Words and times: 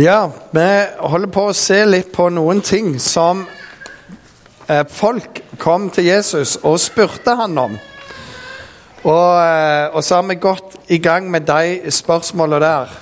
Ja, 0.00 0.30
vi 0.50 0.66
holder 0.96 1.28
på 1.28 1.42
å 1.50 1.54
se 1.56 1.82
litt 1.84 2.08
på 2.14 2.30
noen 2.32 2.62
ting 2.64 2.94
som 3.02 3.42
eh, 4.64 4.86
folk 4.88 5.42
kom 5.60 5.90
til 5.92 6.06
Jesus 6.06 6.54
og 6.62 6.78
spurte 6.80 7.34
han 7.36 7.58
om. 7.60 7.74
Og, 9.02 9.34
eh, 9.42 9.90
og 9.92 10.00
så 10.00 10.22
har 10.22 10.24
vi 10.30 10.38
gått 10.40 10.78
i 10.88 11.00
gang 11.04 11.28
med 11.28 11.44
de 11.50 11.92
spørsmålene 11.92 12.62
der. 12.64 12.94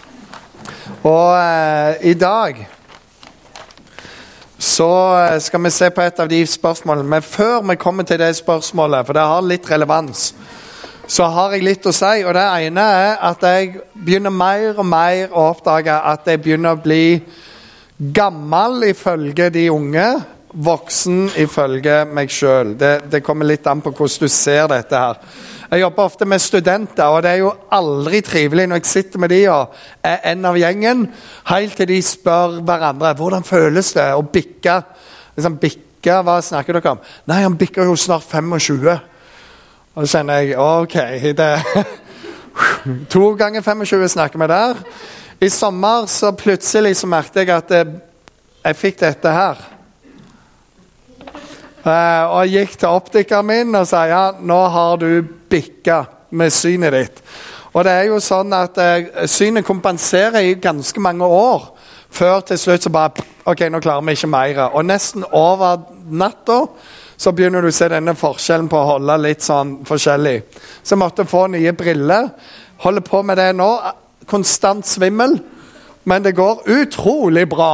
Og 1.06 1.36
eh, 1.36 2.10
i 2.10 2.16
dag 2.18 2.64
så 4.58 4.90
eh, 5.20 5.38
skal 5.44 5.62
vi 5.68 5.74
se 5.78 5.92
på 5.94 6.02
et 6.02 6.24
av 6.24 6.32
de 6.34 6.42
spørsmålene. 6.50 7.12
Men 7.14 7.22
før 7.22 7.60
vi 7.68 7.78
kommer 7.78 8.10
til 8.10 8.18
det 8.24 8.32
spørsmålet, 8.40 9.06
for 9.06 9.14
det 9.14 9.28
har 9.36 9.46
litt 9.46 9.70
relevans, 9.70 10.32
så 11.08 11.24
har 11.32 11.54
jeg 11.56 11.64
litt 11.64 11.86
å 11.88 11.92
si. 11.94 12.22
Og 12.26 12.34
det 12.36 12.46
ene 12.68 12.84
er 12.84 13.14
at 13.30 13.44
jeg 13.48 13.78
begynner 13.96 14.34
mer 14.34 14.74
og 14.76 14.86
mer 14.86 15.32
å 15.32 15.50
oppdage 15.54 15.92
at 15.92 16.28
jeg 16.28 16.42
begynner 16.44 16.76
å 16.76 16.82
bli 16.82 17.20
gammel 17.98 18.90
ifølge 18.90 19.48
de 19.54 19.68
unge. 19.72 20.08
Voksen 20.48 21.26
ifølge 21.40 22.02
meg 22.12 22.32
sjøl. 22.32 22.74
Det, 22.78 22.92
det, 23.12 23.22
kommer 23.24 23.48
litt 23.48 23.66
an 23.68 23.82
på 23.84 23.92
hvordan 23.92 24.28
du 24.28 24.32
ser 24.32 24.68
dette 24.70 25.00
her. 25.00 25.18
Jeg 25.68 25.82
jobber 25.82 26.08
ofte 26.08 26.24
med 26.28 26.40
studenter, 26.40 27.08
og 27.12 27.20
det 27.24 27.34
er 27.34 27.42
jo 27.42 27.50
aldri 27.76 28.22
trivelig 28.24 28.64
når 28.68 28.80
jeg 28.80 28.88
sitter 28.88 29.20
med 29.20 29.32
de 29.32 29.42
og 29.52 29.74
er 30.00 30.22
en 30.30 30.48
av 30.48 30.56
gjengen, 30.56 31.04
helt 31.50 31.76
til 31.76 31.90
de 31.90 31.98
spør 32.04 32.62
hverandre 32.64 33.12
hvordan 33.18 33.44
føles 33.44 33.92
det 33.96 34.08
å 34.16 34.24
bikke. 34.24 34.80
Liksom, 35.36 35.60
bikke, 35.60 35.84
Hva 36.24 36.38
snakker 36.40 36.78
dere 36.78 36.94
om? 36.94 37.04
Nei, 37.28 37.42
han 37.44 37.58
bikker 37.60 37.84
jo 37.84 37.96
snart 38.00 38.24
25. 38.30 38.96
Og 39.98 40.06
så 40.06 40.20
kjenner 40.20 40.44
jeg 40.46 40.58
OK 40.62 40.94
det, 41.34 41.54
To 43.12 43.32
ganger 43.34 43.64
25 43.66 44.08
snakker 44.12 44.38
vi 44.38 44.46
der. 44.46 44.76
I 45.40 45.48
sommer 45.50 46.06
så 46.06 46.30
plutselig 46.38 46.96
så 47.00 47.08
merket 47.10 47.40
jeg 47.42 47.50
at 47.50 47.72
jeg, 47.74 47.96
jeg 48.62 48.78
fikk 48.78 49.00
dette 49.00 49.32
her. 49.34 49.64
Uh, 51.82 51.90
og 52.30 52.46
jeg 52.46 52.52
gikk 52.52 52.76
til 52.78 52.94
optikeren 52.94 53.46
min 53.46 53.74
og 53.78 53.88
sa 53.90 54.04
ja, 54.06 54.22
nå 54.38 54.58
har 54.70 55.00
du 55.02 55.10
bikka 55.50 56.04
med 56.30 56.54
synet 56.54 56.94
ditt. 56.94 57.18
Og 57.74 57.82
det 57.86 57.96
er 57.96 58.06
jo 58.12 58.20
sånn 58.22 58.54
at 58.54 58.78
uh, 58.78 59.26
Synet 59.26 59.66
kompenserer 59.66 60.46
i 60.46 60.54
ganske 60.62 61.02
mange 61.02 61.26
år. 61.26 61.72
Før 62.10 62.46
til 62.46 62.62
slutt 62.62 62.86
så 62.86 62.94
bare 62.94 63.26
OK, 63.50 63.66
nå 63.66 63.82
klarer 63.82 64.06
vi 64.06 64.14
ikke 64.14 64.30
mer. 64.30 64.62
Og 64.70 64.86
nesten 64.86 65.26
over 65.26 65.88
natta 66.06 66.62
så 67.18 67.32
begynner 67.34 67.62
du 67.62 67.72
å 67.72 67.74
se 67.74 67.88
denne 67.90 68.14
forskjellen 68.14 68.68
på 68.70 68.78
å 68.78 68.88
holde 68.92 69.16
litt 69.18 69.42
sånn 69.42 69.80
forskjellig. 69.86 70.36
Så 70.82 70.94
jeg 70.94 71.00
måtte 71.02 71.26
få 71.26 71.48
nye 71.50 71.72
briller. 71.74 72.28
Holder 72.84 73.02
på 73.02 73.24
med 73.26 73.40
det 73.40 73.50
nå. 73.58 73.70
Konstant 74.30 74.86
svimmel. 74.86 75.34
Men 76.06 76.22
det 76.22 76.36
går 76.38 76.62
utrolig 76.70 77.48
bra. 77.50 77.72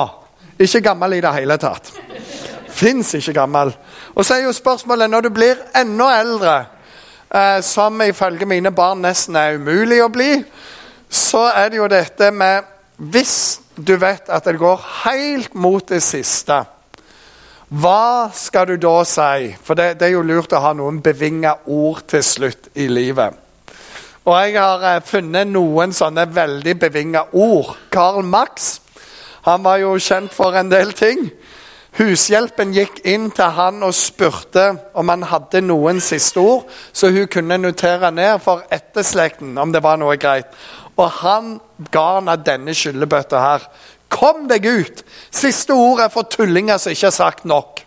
Ikke 0.57 0.81
gammel 0.81 1.19
i 1.19 1.21
det 1.21 1.35
hele 1.37 1.59
tatt. 1.61 1.93
Fins 2.73 3.13
ikke 3.19 3.35
gammel. 3.37 3.75
Og 4.17 4.25
så 4.25 4.39
er 4.39 4.47
jo 4.47 4.57
spørsmålet 4.57 5.13
når 5.13 5.27
du 5.27 5.31
blir 5.37 5.61
enda 5.77 6.09
eldre, 6.23 6.55
eh, 7.29 7.61
som 7.61 8.01
ifølge 8.01 8.49
mine 8.49 8.73
barn 8.73 9.05
nesten 9.05 9.37
er 9.37 9.59
umulig 9.59 10.01
å 10.03 10.09
bli, 10.09 10.39
så 11.11 11.51
er 11.53 11.69
det 11.69 11.83
jo 11.83 11.91
dette 11.91 12.31
med 12.31 12.71
Hvis 12.97 13.61
du 13.75 13.97
vet 13.99 14.29
at 14.31 14.45
det 14.47 14.59
går 14.59 14.83
helt 15.03 15.55
mot 15.55 15.83
det 15.89 15.99
siste, 16.03 16.61
hva 17.75 18.31
skal 18.31 18.69
du 18.69 18.77
da 18.79 19.01
si? 19.09 19.49
For 19.65 19.75
det, 19.75 19.97
det 19.99 20.07
er 20.07 20.13
jo 20.15 20.27
lurt 20.27 20.53
å 20.55 20.61
ha 20.63 20.71
noen 20.77 21.01
bevinga 21.03 21.57
ord 21.67 22.05
til 22.13 22.23
slutt 22.23 22.69
i 22.79 22.87
livet. 22.87 23.35
Og 24.25 24.37
jeg 24.39 24.55
har 24.57 24.85
eh, 24.89 25.03
funnet 25.05 25.51
noen 25.51 25.93
sånne 25.93 26.29
veldig 26.31 26.75
bevinga 26.81 27.25
ord. 27.33 27.75
Karl 27.93 28.23
Max 28.23 28.77
han 29.45 29.65
var 29.65 29.83
jo 29.83 29.97
kjent 30.01 30.33
for 30.33 30.57
en 30.57 30.71
del 30.71 30.95
ting. 30.97 31.27
Hushjelpen 31.99 32.73
gikk 32.75 33.03
inn 33.07 33.29
til 33.35 33.53
han 33.55 33.83
og 33.87 33.93
spurte 33.95 34.65
om 34.99 35.11
han 35.13 35.27
hadde 35.31 35.61
noen 35.63 36.01
siste 36.03 36.41
ord, 36.41 36.65
så 36.93 37.11
hun 37.15 37.29
kunne 37.31 37.59
notere 37.61 38.11
ned 38.15 38.41
for 38.43 38.65
etterslekten 38.73 39.53
om 39.61 39.75
det 39.75 39.83
var 39.85 40.01
noe 40.01 40.17
greit. 40.19 40.49
Og 40.97 41.11
han 41.21 41.57
ga 41.93 42.07
henne 42.17 42.39
denne 42.47 42.75
skyllebøtta 42.75 43.43
her. 43.43 43.69
Kom 44.15 44.47
deg 44.51 44.67
ut! 44.67 45.03
Siste 45.35 45.75
ord 45.75 46.05
er 46.05 46.13
for 46.13 46.29
tullinger 46.31 46.79
som 46.79 46.95
ikke 46.95 47.11
har 47.11 47.17
sagt 47.17 47.49
nok. 47.49 47.83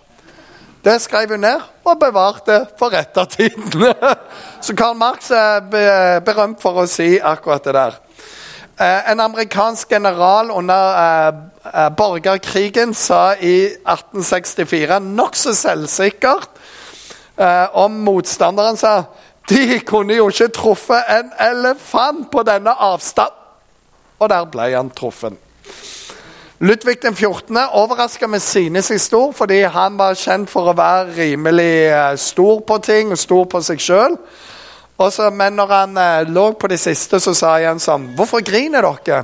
Det 0.84 1.00
skrev 1.04 1.34
hun 1.34 1.44
ned 1.44 1.64
og 1.88 2.00
bevarte 2.00 2.62
for 2.80 2.96
ettertiden. 2.96 3.72
Så 4.66 4.76
Karl 4.76 5.00
Marx 5.00 5.32
er 5.32 5.64
berømt 6.24 6.62
for 6.64 6.84
å 6.84 6.90
si 6.92 7.16
akkurat 7.20 7.66
det 7.66 7.76
der. 7.76 7.98
Eh, 8.80 9.12
en 9.12 9.20
amerikansk 9.20 9.90
general 9.90 10.52
under 10.52 10.98
eh, 11.02 11.36
eh, 11.74 11.90
borgerkrigen 11.98 12.94
sa 12.94 13.34
i 13.34 13.74
1864 13.74 15.00
nokså 15.02 15.56
selvsikkert 15.58 16.64
om 17.78 18.00
motstanderen 18.02 18.78
sa 18.78 18.92
de 19.50 19.76
kunne 19.86 20.16
jo 20.18 20.24
ikke 20.32 20.48
truffet 20.56 21.10
en 21.14 21.28
elefant 21.46 22.24
på 22.34 22.42
denne 22.42 22.74
avstand. 22.74 23.36
Og 24.18 24.32
der 24.32 24.48
ble 24.50 24.72
han 24.74 24.90
truffet. 24.90 25.38
Ludvig 26.60 27.02
den 27.02 27.16
14. 27.16 27.58
overraska 27.72 28.28
med 28.28 28.42
sine 28.42 28.82
seg 28.82 28.98
stor, 28.98 29.30
fordi 29.38 29.60
han 29.70 29.94
var 30.00 30.16
kjent 30.18 30.50
for 30.50 30.72
å 30.72 30.74
være 30.74 31.14
rimelig 31.14 31.92
stor 32.18 32.64
på 32.66 32.80
ting 32.82 33.12
og 33.14 33.20
stor 33.22 33.44
på 33.46 33.62
seg 33.62 33.84
sjøl. 33.84 34.16
Men 35.38 35.54
når 35.54 35.74
han 35.76 35.94
eh, 36.02 36.32
lå 36.34 36.48
på 36.58 36.72
det 36.72 36.80
siste, 36.82 37.20
så 37.22 37.36
sa 37.38 37.52
han 37.62 37.78
sånn 37.78 38.16
Hvorfor 38.18 38.42
griner 38.42 38.82
dere? 39.06 39.20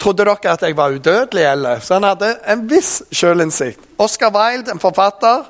Trodde 0.00 0.24
dere 0.24 0.54
at 0.54 0.64
jeg 0.64 0.78
var 0.80 0.96
udødelig, 0.96 1.44
eller? 1.50 1.84
Så 1.84 1.98
han 1.98 2.08
hadde 2.08 2.38
en 2.48 2.64
viss 2.70 3.02
sjølinnsikt. 3.12 3.84
Oscar 4.00 4.32
Wilde, 4.32 4.72
en 4.72 4.80
forfatter, 4.80 5.44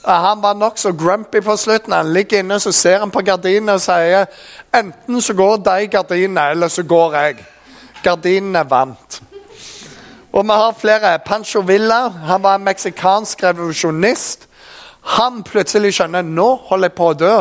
eh, 0.00 0.18
han 0.30 0.40
var 0.40 0.56
nokså 0.56 0.96
grumpy 0.96 1.44
på 1.44 1.60
slutten. 1.60 1.92
Han 1.92 2.16
ligger 2.16 2.40
inne 2.40 2.56
så 2.56 2.72
ser 2.72 3.04
han 3.04 3.12
på 3.12 3.20
gardinene 3.20 3.76
og 3.76 3.84
sier 3.84 4.32
enten 4.72 5.20
så 5.20 5.36
går 5.36 5.60
de 5.68 5.92
gardinene, 5.92 6.54
eller 6.56 6.72
så 6.72 6.88
går 6.88 7.20
jeg. 7.20 7.42
Gardinene 8.00 8.64
vant. 8.64 9.27
Og 10.32 10.44
vi 10.44 10.50
har 10.52 10.76
flere. 10.78 11.18
Pancho 11.24 11.60
Villa 11.60 12.08
han 12.08 12.42
var 12.42 12.58
en 12.58 12.64
meksikansk 12.64 13.42
revolusjonist. 13.42 14.48
Han 15.18 15.42
plutselig 15.42 15.94
skjønner 15.96 16.26
nå 16.26 16.48
holder 16.68 16.90
jeg 16.90 16.96
på 16.98 17.08
å 17.08 17.16
dø. 17.16 17.34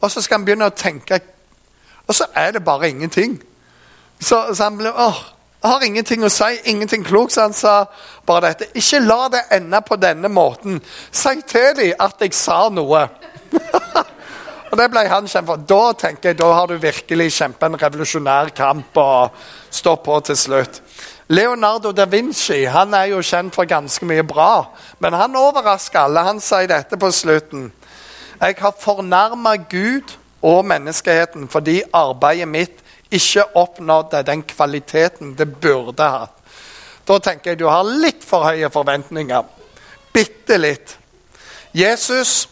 Og 0.00 0.10
så 0.10 0.22
skal 0.22 0.40
han 0.40 0.46
begynne 0.46 0.68
å 0.68 0.76
tenke 0.76 1.20
Og 2.06 2.14
så 2.14 2.26
er 2.34 2.52
det 2.54 2.64
bare 2.64 2.88
ingenting. 2.88 3.40
Så, 4.20 4.54
så 4.54 4.68
han 4.68 4.76
ble 4.78 4.92
åh, 4.94 5.16
jeg 5.62 5.72
har 5.72 5.82
ingenting 5.82 6.22
å 6.22 6.28
si, 6.30 6.52
ingenting 6.70 7.02
klokt. 7.02 7.34
Så 7.34 7.42
han 7.42 7.56
sa 7.56 7.72
bare 8.26 8.52
dette. 8.52 8.68
Ikke 8.78 9.00
la 9.02 9.26
det 9.32 9.40
ende 9.56 9.80
på 9.82 9.98
denne 9.98 10.30
måten. 10.30 10.78
Si 11.10 11.34
til 11.50 11.72
dem 11.74 12.04
at 12.06 12.22
jeg 12.22 12.36
sa 12.38 12.68
noe. 12.70 13.00
og 14.70 14.78
det 14.78 14.86
ble 14.92 15.02
han 15.10 15.26
kjent 15.26 15.50
for. 15.50 15.66
Da 15.66 15.80
tenker 15.98 16.30
jeg, 16.30 16.38
da 16.38 16.52
har 16.54 16.70
du 16.70 16.78
virkelig 16.78 17.32
kjempet 17.40 17.66
en 17.66 17.80
revolusjonær 17.82 18.54
kamp 18.54 19.02
og 19.02 19.42
stått 19.74 20.06
på 20.06 20.20
til 20.30 20.38
slutt. 20.38 20.80
Leonardo 21.28 21.90
da 21.92 22.04
Vinci 22.06 22.64
han 22.70 22.94
er 22.94 23.10
jo 23.10 23.22
kjent 23.24 23.54
for 23.54 23.66
ganske 23.66 24.06
mye 24.06 24.22
bra, 24.22 24.68
men 25.02 25.16
han 25.18 25.34
overrasker 25.36 26.04
alle. 26.04 26.22
Han 26.22 26.40
sier 26.40 26.68
dette 26.70 26.98
på 26.98 27.10
slutten. 27.10 27.72
Jeg 28.40 28.56
har 28.60 28.74
fornærma 28.78 29.56
Gud 29.70 30.14
og 30.42 30.64
menneskeheten 30.68 31.48
fordi 31.50 31.80
arbeidet 31.92 32.48
mitt 32.48 32.82
ikke 33.10 33.44
oppnådde 33.56 34.22
den 34.26 34.42
kvaliteten 34.42 35.34
det 35.38 35.48
burde 35.60 36.10
hatt. 36.10 36.34
Da 37.06 37.18
tenker 37.22 37.52
jeg 37.52 37.60
du 37.60 37.68
har 37.70 37.86
litt 37.86 38.24
for 38.26 38.46
høye 38.46 38.70
forventninger. 38.70 39.42
Bitte 40.14 40.58
litt. 40.58 40.96
Jesus 41.74 42.48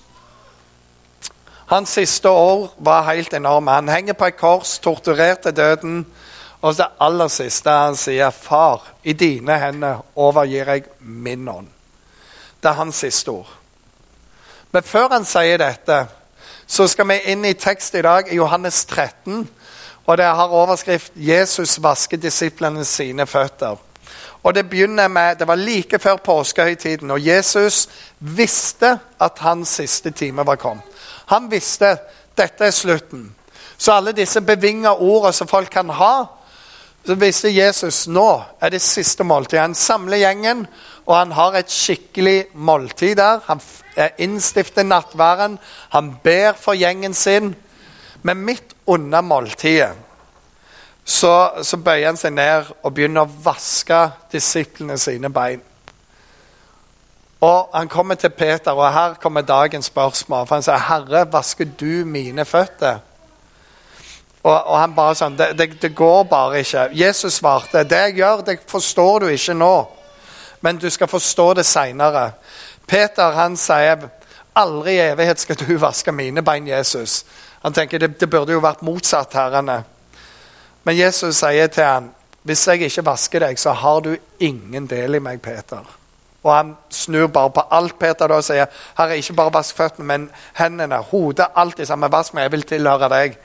hans 1.67 1.94
siste 1.97 2.29
år 2.29 2.69
var 2.79 3.06
helt 3.09 3.32
enorme. 3.35 3.71
Han 3.71 3.88
henger 3.88 4.15
på 4.19 4.29
et 4.29 4.37
kors, 4.37 4.79
torturert 4.79 5.47
til 5.47 5.56
døden. 5.56 6.05
Og 6.64 6.76
det 6.76 6.87
aller 7.05 7.28
siste 7.28 7.70
han 7.70 7.96
sier, 7.96 8.31
'Far, 8.31 8.82
i 9.05 9.12
dine 9.12 9.58
hender 9.61 10.00
overgir 10.16 10.70
jeg 10.72 10.84
min 11.00 11.49
ånd'. 11.49 11.69
Det 12.62 12.69
er 12.69 12.81
hans 12.81 12.96
siste 12.96 13.28
ord. 13.28 13.50
Men 14.72 14.82
før 14.82 15.08
han 15.12 15.25
sier 15.25 15.58
dette, 15.58 16.06
så 16.66 16.87
skal 16.88 17.08
vi 17.08 17.19
inn 17.32 17.44
i 17.44 17.52
tekst 17.52 17.94
i 17.94 18.02
dag, 18.02 18.32
i 18.32 18.37
Johannes 18.37 18.84
13. 18.84 19.49
Og 20.06 20.16
det 20.16 20.25
har 20.25 20.49
overskrift 20.49 21.12
'Jesus 21.16 21.82
vasker 21.82 22.16
disiplene 22.16 22.84
sine 22.84 23.26
føtter'. 23.26 23.76
Og 24.43 24.55
Det 24.55 24.70
begynner 24.70 25.08
med, 25.08 25.37
det 25.37 25.49
var 25.49 25.55
like 25.55 25.99
før 25.99 26.16
påskehøytiden, 26.16 27.11
og 27.11 27.26
Jesus 27.26 27.88
visste 28.19 28.99
at 29.20 29.38
hans 29.38 29.69
siste 29.69 30.11
time 30.11 30.46
var 30.46 30.56
kommet. 30.56 30.84
Han 31.26 31.50
visste 31.50 31.99
dette 32.37 32.64
er 32.64 32.70
slutten. 32.70 33.34
Så 33.78 33.93
alle 33.93 34.12
disse 34.12 34.40
bevinga 34.40 34.88
ordene 34.88 35.32
som 35.32 35.49
folk 35.49 35.70
kan 35.70 35.88
ha, 35.88 36.25
så 37.05 37.15
viser 37.21 37.53
Jesus 37.53 38.06
nå 38.09 38.29
er 38.65 38.73
det 38.73 38.81
siste 38.83 39.27
måltidet. 39.29 39.61
Han 39.61 39.77
samler 39.77 40.23
gjengen, 40.23 40.65
og 41.05 41.17
han 41.19 41.35
har 41.37 41.59
et 41.59 41.73
skikkelig 41.73 42.47
måltid 42.55 43.19
der. 43.21 43.43
Han 43.45 43.61
innstifter 44.19 44.87
nattværen, 44.89 45.59
han 45.93 46.15
ber 46.25 46.56
for 46.56 46.79
gjengen 46.81 47.15
sin. 47.15 47.53
Men 48.23 48.41
midt 48.47 48.73
under 48.87 49.21
måltidet 49.21 49.93
så, 51.05 51.61
så 51.62 51.77
bøyer 51.77 52.06
han 52.09 52.17
seg 52.17 52.33
ned 52.33 52.71
og 52.81 52.95
begynner 52.97 53.27
å 53.27 53.41
vaske 53.45 54.00
disiplene 54.33 54.97
sine 54.99 55.29
bein. 55.29 55.61
Og 57.45 57.69
Han 57.75 57.89
kommer 57.89 58.15
til 58.15 58.31
Peter, 58.31 58.73
og 58.73 58.93
her 58.93 59.15
kommer 59.21 59.43
dagens 59.43 59.87
spørsmål. 59.93 60.47
for 60.47 60.55
Han 60.55 60.62
sier, 60.62 60.79
'Herre, 60.79 61.33
vasker 61.33 61.65
du 61.65 62.05
mine 62.05 62.45
føtter?' 62.45 62.99
Og, 64.44 64.67
og 64.67 64.76
han 64.76 64.93
bare 64.93 65.17
sånn 65.17 65.38
det, 65.38 65.52
det, 65.56 65.70
det, 65.81 65.94
går 65.96 66.26
bare 66.29 66.61
ikke. 66.61 66.88
Jesus 66.93 67.41
svarte, 67.41 67.85
'Det 67.85 68.00
jeg 68.00 68.14
gjør, 68.14 68.43
det 68.44 68.58
forstår 68.69 69.20
du 69.20 69.26
ikke 69.32 69.55
nå, 69.55 69.88
men 70.61 70.79
du 70.79 70.91
skal 70.91 71.08
forstå 71.08 71.55
det 71.55 71.67
seinere.' 71.67 72.32
Peter 72.87 73.32
han 73.32 73.56
sier, 73.56 74.08
'Aldri 74.55 74.99
i 74.99 75.00
evighet 75.00 75.41
skal 75.41 75.56
du 75.56 75.79
vaske 75.88 76.12
mine 76.12 76.43
bein, 76.43 76.69
Jesus.' 76.69 77.25
Han 77.62 77.73
tenker 77.73 77.99
det, 77.99 78.20
det 78.20 78.31
burde 78.31 78.52
jo 78.52 78.61
vært 78.61 78.82
motsatt, 78.82 79.32
herrene. 79.32 79.85
Men 80.85 80.97
Jesus 80.97 81.37
sier 81.37 81.67
til 81.67 81.85
ham, 81.85 82.11
'Hvis 82.44 82.69
jeg 82.69 82.82
ikke 82.82 83.06
vasker 83.06 83.38
deg, 83.40 83.58
så 83.58 83.73
har 83.73 84.00
du 84.00 84.17
ingen 84.40 84.87
del 84.87 85.14
i 85.14 85.19
meg, 85.19 85.40
Peter.' 85.43 85.97
Og 86.44 86.56
han 86.56 86.76
snur 86.90 87.26
bare 87.26 87.50
på 87.50 87.62
alt 87.70 87.99
Peter 87.99 88.29
da 88.29 88.35
og 88.35 88.44
sier, 88.44 88.67
'Herre, 88.99 89.17
ikke 89.17 89.32
bare 89.32 89.52
vask 89.52 89.76
føttene, 89.76 90.05
men 90.05 90.31
hendene, 90.55 90.97
hodet, 90.97 91.47
alt 91.56 91.79
i 91.81 91.85
samme 91.85 92.12
vask 92.12 92.35
meg. 92.35 92.43
Jeg 92.43 92.52
vil 92.52 92.62
tilhøre 92.62 93.08
deg.' 93.08 93.38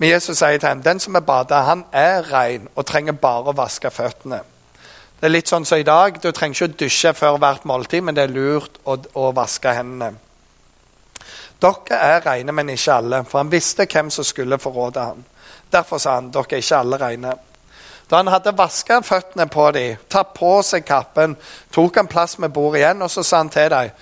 Men 0.00 0.08
Jesus 0.08 0.38
sier 0.38 0.58
til 0.58 0.68
ham, 0.68 0.82
'Den 0.82 1.00
som 1.00 1.14
er 1.14 1.20
bada, 1.20 1.60
han 1.60 1.84
er 1.92 2.32
ren 2.32 2.68
og 2.76 2.86
trenger 2.86 3.12
bare 3.12 3.52
å 3.52 3.56
vaske 3.56 3.90
føttene.' 3.90 4.40
Det 5.20 5.26
er 5.26 5.34
litt 5.34 5.48
sånn 5.48 5.66
som 5.68 5.78
i 5.78 5.84
dag. 5.84 6.22
Du 6.22 6.30
trenger 6.32 6.54
ikke 6.54 6.72
å 6.72 6.76
dusje 6.80 7.12
før 7.14 7.36
hvert 7.36 7.64
måltid, 7.68 8.00
men 8.02 8.16
det 8.16 8.22
er 8.22 8.32
lurt 8.32 8.78
å, 8.88 8.96
å 9.14 9.32
vaske 9.36 9.74
hendene. 9.76 10.14
Dere 11.60 11.98
er 11.98 12.24
rene, 12.24 12.52
men 12.52 12.72
ikke 12.72 12.94
alle, 12.94 13.24
for 13.28 13.42
han 13.42 13.52
visste 13.52 13.84
hvem 13.84 14.08
som 14.10 14.24
skulle 14.24 14.58
forråde 14.58 15.00
ham. 15.00 15.20
Derfor 15.72 15.98
sa 16.00 16.14
han, 16.14 16.30
dere 16.32 16.56
er 16.56 16.64
ikke 16.64 16.78
alle 16.78 16.96
rene. 16.96 17.36
Da 18.08 18.16
han 18.16 18.32
hadde 18.32 18.56
vaska 18.56 19.02
føttene 19.04 19.46
på 19.52 19.68
dem, 19.76 20.00
tatt 20.08 20.32
på 20.34 20.56
seg 20.62 20.88
kappen, 20.88 21.36
tok 21.70 22.00
han 22.00 22.08
plass 22.08 22.38
med 22.38 22.50
bordet 22.56 22.80
igjen, 22.80 23.02
og 23.02 23.10
så 23.12 23.22
sa 23.22 23.44
han 23.44 23.52
til 23.52 23.68
dem, 23.70 23.92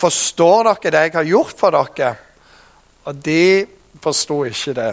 forstår 0.00 0.72
dere 0.72 0.90
det 0.96 1.06
jeg 1.06 1.16
har 1.20 1.30
gjort 1.34 1.58
for 1.60 1.76
dere? 1.76 2.16
Og 3.04 3.24
de 3.28 3.66
forsto 4.00 4.44
ikke 4.48 4.80
det. 4.80 4.92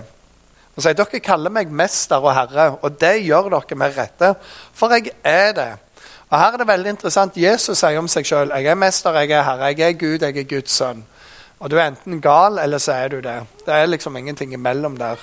Han 0.80 0.86
sier, 0.86 0.96
dere 0.96 1.20
kaller 1.20 1.52
meg 1.52 1.72
mester 1.76 2.24
og 2.24 2.32
herre, 2.32 2.70
og 2.80 2.94
det 3.02 3.18
gjør 3.26 3.50
dere 3.52 3.76
med 3.76 3.98
rette, 3.98 4.30
for 4.72 4.96
jeg 4.96 5.12
er 5.28 5.50
det. 5.58 5.72
Og 6.30 6.38
Her 6.40 6.54
er 6.54 6.62
det 6.62 6.68
veldig 6.70 6.94
interessant. 6.94 7.38
Jesus 7.42 7.82
sier 7.82 8.00
om 8.00 8.08
seg 8.08 8.28
sjøl 8.30 8.54
jeg 8.54 8.70
er 8.72 8.78
mester, 8.80 9.18
jeg 9.20 9.34
er 9.36 9.44
herre, 9.44 9.74
jeg 9.74 9.90
er 9.90 9.98
Gud, 10.00 10.24
jeg 10.24 10.38
er 10.40 10.48
Guds 10.48 10.78
sønn. 10.80 11.02
Og 11.60 11.68
du 11.68 11.76
er 11.76 11.90
enten 11.90 12.22
gal, 12.24 12.62
eller 12.64 12.80
så 12.80 12.96
er 12.96 13.12
du 13.12 13.18
det. 13.26 13.36
Det 13.66 13.76
er 13.76 13.92
liksom 13.92 14.16
ingenting 14.16 14.54
imellom 14.56 14.96
der. 14.96 15.20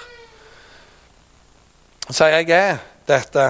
Så 2.11 2.29
jeg 2.35 2.51
er 2.53 2.83
dette. 3.09 3.47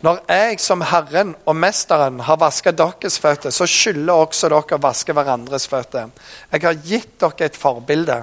Når 0.00 0.22
jeg 0.30 0.56
som 0.64 0.80
Herren 0.88 1.34
og 1.44 1.60
Mesteren 1.60 2.22
har 2.24 2.40
vasket 2.40 2.80
deres 2.80 3.20
føtter, 3.20 3.52
så 3.52 3.68
skylder 3.68 4.24
også 4.24 4.48
dere 4.48 4.78
å 4.78 4.80
vaske 4.88 5.12
hverandres 5.12 5.68
føtter. 5.68 6.08
Jeg 6.48 6.64
har 6.64 6.80
gitt 6.80 7.18
dere 7.20 7.50
et 7.50 7.60
forbilde. 7.60 8.22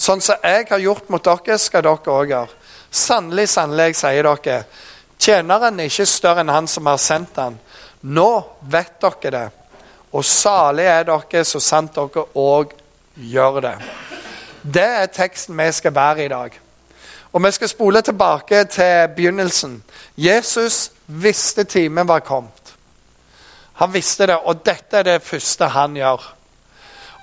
Sånn 0.00 0.22
som 0.24 0.40
jeg 0.40 0.64
har 0.70 0.80
gjort 0.80 1.10
mot 1.12 1.24
dere, 1.24 1.58
skal 1.60 1.84
dere 1.84 2.12
òg 2.14 2.32
gjøre. 2.32 2.58
Sannelig, 2.90 3.48
sannelig, 3.52 3.94
sier 4.00 4.26
dere, 4.26 4.62
tjeneren 5.20 5.80
er 5.80 5.90
ikke 5.90 6.06
større 6.08 6.40
enn 6.40 6.52
han 6.52 6.68
som 6.70 6.88
har 6.88 7.00
sendt 7.00 7.36
han. 7.38 7.58
Nå 8.08 8.30
vet 8.72 8.96
dere 9.02 9.32
det. 9.34 9.48
Og 10.16 10.24
salig 10.26 10.88
er 10.88 11.04
dere 11.06 11.44
så 11.44 11.60
sant 11.62 11.94
dere 11.94 12.24
òg 12.40 12.72
gjør 13.20 13.60
det. 13.66 13.74
Det 14.62 14.88
er 15.02 15.12
teksten 15.12 15.56
vi 15.60 15.68
skal 15.72 15.94
være 15.94 16.24
i 16.24 16.32
dag. 16.32 16.56
Og 17.32 17.42
Vi 17.44 17.50
skal 17.52 17.68
spole 17.68 18.02
tilbake 18.02 18.64
til 18.64 19.08
begynnelsen. 19.16 19.82
Jesus 20.16 20.90
visste 21.06 21.64
timen 21.64 22.08
var 22.08 22.20
kommet. 22.20 22.74
Han 23.74 23.92
visste 23.92 24.26
det, 24.26 24.36
og 24.36 24.64
dette 24.66 24.98
er 24.98 25.02
det 25.02 25.22
første 25.22 25.68
han 25.68 25.94
gjør. 25.96 26.20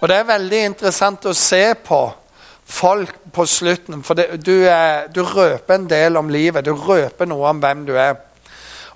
Og 0.02 0.08
Det 0.08 0.16
er 0.16 0.24
veldig 0.24 0.64
interessant 0.66 1.26
å 1.26 1.34
se 1.34 1.74
på 1.74 2.14
folk 2.68 3.14
på 3.32 3.46
slutten, 3.46 4.04
for 4.04 4.14
det, 4.14 4.46
du, 4.46 4.68
du, 5.16 5.22
røper 5.24 5.76
en 5.76 5.90
del 5.90 6.18
om 6.20 6.30
livet. 6.30 6.66
Du 6.66 6.76
røper 6.76 7.30
noe 7.30 7.48
om 7.50 7.62
hvem 7.64 7.86
du 7.88 7.96
er. 7.96 8.18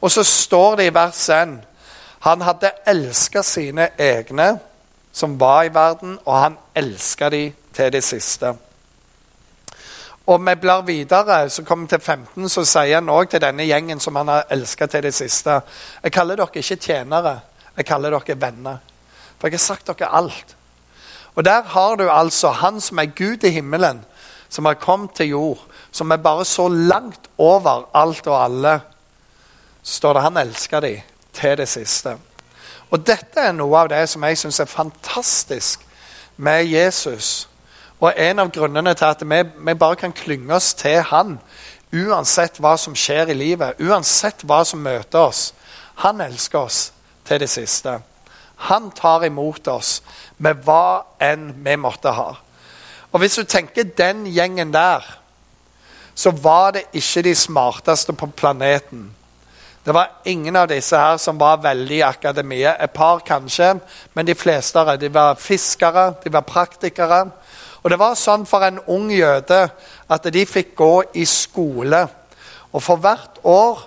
Og 0.01 0.11
så 0.11 0.23
står 0.27 0.75
det 0.79 0.89
i 0.89 0.93
vers 0.93 1.21
1 1.29 1.59
Han 2.25 2.41
hadde 2.41 2.73
elska 2.85 3.43
sine 3.43 3.89
egne 3.97 4.59
som 5.11 5.39
var 5.39 5.63
i 5.63 5.73
verden, 5.73 6.19
og 6.25 6.35
han 6.37 6.57
elska 6.75 7.29
de 7.29 7.51
til 7.73 7.91
det 7.91 8.03
siste. 8.03 8.53
Og 10.27 10.39
vi 10.45 10.55
blar 10.55 10.81
videre, 10.87 11.49
så 11.49 11.63
kommer 11.63 11.85
vi 11.85 11.89
til 11.89 11.99
15, 11.99 12.49
så 12.49 12.63
sier 12.65 12.99
han 12.99 13.09
òg 13.09 13.31
til 13.31 13.41
denne 13.41 13.65
gjengen 13.65 13.99
som 13.99 14.15
han 14.15 14.29
har 14.31 14.47
elska 14.53 14.87
til 14.87 15.03
det 15.03 15.13
siste 15.13 15.61
Jeg 16.03 16.11
kaller 16.11 16.35
dere 16.35 16.61
ikke 16.61 16.75
tjenere, 16.75 17.39
jeg 17.77 17.85
kaller 17.85 18.13
dere 18.15 18.41
venner. 18.41 18.77
For 19.39 19.47
jeg 19.47 19.57
har 19.57 19.65
sagt 19.65 19.87
dere 19.87 20.13
alt. 20.13 20.55
Og 21.35 21.45
der 21.45 21.63
har 21.63 21.95
du 21.95 22.09
altså 22.09 22.49
han 22.49 22.81
som 22.81 22.97
er 22.97 23.05
Gud 23.15 23.43
i 23.43 23.49
himmelen, 23.49 24.05
som 24.49 24.65
har 24.65 24.73
kommet 24.73 25.13
til 25.15 25.27
jord, 25.27 25.59
som 25.91 26.11
er 26.11 26.17
bare 26.17 26.45
så 26.45 26.67
langt 26.67 27.29
over 27.37 27.89
alt 27.93 28.27
og 28.27 28.43
alle. 28.43 28.79
Så 29.83 29.95
står 29.95 30.13
det 30.13 30.21
han 30.21 30.37
elsker 30.37 30.79
de 30.79 31.01
til 31.33 31.57
det 31.57 31.67
siste. 31.69 32.17
Og 32.91 33.07
dette 33.07 33.39
er 33.39 33.55
noe 33.55 33.79
av 33.79 33.89
det 33.89 34.03
som 34.09 34.23
jeg 34.23 34.37
syns 34.37 34.59
er 34.59 34.67
fantastisk 34.67 35.87
med 36.37 36.65
Jesus 36.67 37.47
og 38.01 38.13
en 38.17 38.41
av 38.41 38.49
grunnene 38.49 38.93
til 38.97 39.05
at 39.05 39.21
vi, 39.21 39.43
vi, 39.65 39.73
bare 39.77 39.95
kan 39.95 40.13
klynge 40.13 40.55
oss 40.55 40.73
til 40.73 41.03
Han, 41.11 41.37
uansett 41.93 42.57
hva 42.57 42.73
som 42.81 42.95
skjer 42.97 43.29
i 43.29 43.37
livet, 43.37 43.77
uansett 43.79 44.41
hva 44.47 44.63
som 44.65 44.81
møter 44.81 45.19
oss 45.21 45.51
Han 46.01 46.21
elsker 46.21 46.59
oss 46.59 46.79
til 47.27 47.39
det 47.43 47.49
siste. 47.51 47.99
Han 48.67 48.91
tar 48.91 49.25
imot 49.25 49.67
oss 49.67 50.01
med 50.37 50.61
hva 50.65 51.03
enn 51.21 51.51
vi 51.65 51.75
måtte 51.81 52.13
ha. 52.13 52.35
Og 53.11 53.19
Hvis 53.19 53.35
du 53.35 53.43
tenker 53.43 53.83
den 53.97 54.25
gjengen 54.27 54.71
der, 54.73 55.03
så 56.15 56.31
var 56.31 56.71
det 56.75 56.83
ikke 56.93 57.23
de 57.25 57.35
smarteste 57.35 58.13
på 58.13 58.27
planeten. 58.27 59.09
Det 59.85 59.93
var 59.93 60.11
ingen 60.25 60.55
av 60.55 60.67
disse 60.69 60.97
her 60.97 61.17
som 61.17 61.39
var 61.39 61.63
veldig 61.63 61.95
i 61.97 62.03
akademiet. 62.05 62.77
Et 62.79 62.91
par 62.93 63.23
kanskje, 63.25 63.79
men 64.13 64.25
de 64.25 64.35
fleste 64.35 64.79
av 64.79 65.03
var 65.13 65.35
fiskere, 65.35 66.13
de 66.23 66.33
var 66.33 66.41
praktikere. 66.41 67.31
Og 67.83 67.89
Det 67.89 67.99
var 67.99 68.15
sånn 68.15 68.45
for 68.45 68.61
en 68.61 68.79
ung 68.87 69.09
jøde 69.11 69.69
at 70.09 70.23
de 70.33 70.45
fikk 70.45 70.75
gå 70.75 71.03
i 71.13 71.25
skole. 71.25 72.07
Og 72.71 72.83
for 72.83 73.01
hvert 73.01 73.41
år 73.43 73.81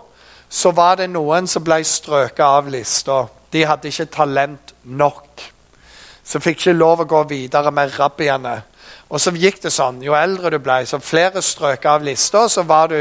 så 0.51 0.71
var 0.75 0.97
det 0.97 1.11
noen 1.11 1.47
som 1.47 1.65
ble 1.65 1.85
strøket 1.85 2.45
av 2.45 2.69
lista. 2.69 3.29
De 3.55 3.63
hadde 3.63 3.89
ikke 3.89 4.11
talent 4.11 4.75
nok. 4.83 5.43
Så 6.25 6.41
fikk 6.43 6.59
ikke 6.59 6.75
lov 6.75 7.05
å 7.05 7.09
gå 7.09 7.21
videre 7.31 7.71
med 7.75 7.93
rabbiene. 7.95 8.55
Og 9.15 9.21
så 9.23 9.31
gikk 9.37 9.61
det 9.63 9.71
sånn. 9.71 10.01
Jo 10.03 10.17
eldre 10.19 10.51
du 10.51 10.59
ble, 10.59 10.81
så 10.89 10.99
flere 10.99 11.43
strøk 11.45 11.85
av 11.87 12.03
lista, 12.03 12.49
så 12.51 12.65
var 12.67 12.91
du 12.91 12.99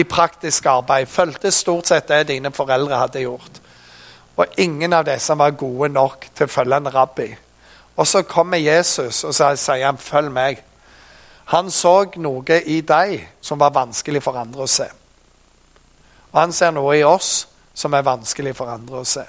i 0.00 0.06
praktisk 0.08 0.70
arbeid. 0.70 1.10
Fulgte 1.10 1.52
stort 1.52 1.90
sett 1.90 2.08
det 2.08 2.22
dine 2.30 2.52
foreldre 2.54 3.02
hadde 3.02 3.26
gjort. 3.26 3.60
Og 4.40 4.60
ingen 4.62 4.94
av 4.96 5.04
disse 5.04 5.36
var 5.36 5.58
gode 5.58 5.90
nok 5.92 6.30
til 6.32 6.48
å 6.48 6.52
følge 6.54 6.80
en 6.80 6.92
rabbi. 6.94 7.28
Og 8.00 8.08
så 8.08 8.22
kommer 8.24 8.62
Jesus 8.62 9.24
og 9.28 9.34
så 9.36 9.50
sier 9.56 9.86
han, 9.86 9.98
'Følg 9.98 10.32
meg'. 10.32 10.62
Han 11.44 11.70
så 11.70 12.06
noe 12.16 12.62
i 12.64 12.80
deg 12.80 13.28
som 13.40 13.58
var 13.58 13.74
vanskelig 13.74 14.22
for 14.22 14.38
andre 14.38 14.62
å 14.62 14.66
se. 14.66 14.86
Og 16.32 16.40
han 16.40 16.52
ser 16.52 16.70
noe 16.70 16.96
i 16.96 17.02
oss 17.02 17.46
som 17.74 17.94
er 17.94 18.02
vanskelig 18.02 18.56
for 18.56 18.70
andre 18.70 18.96
å 18.96 19.04
se. 19.04 19.24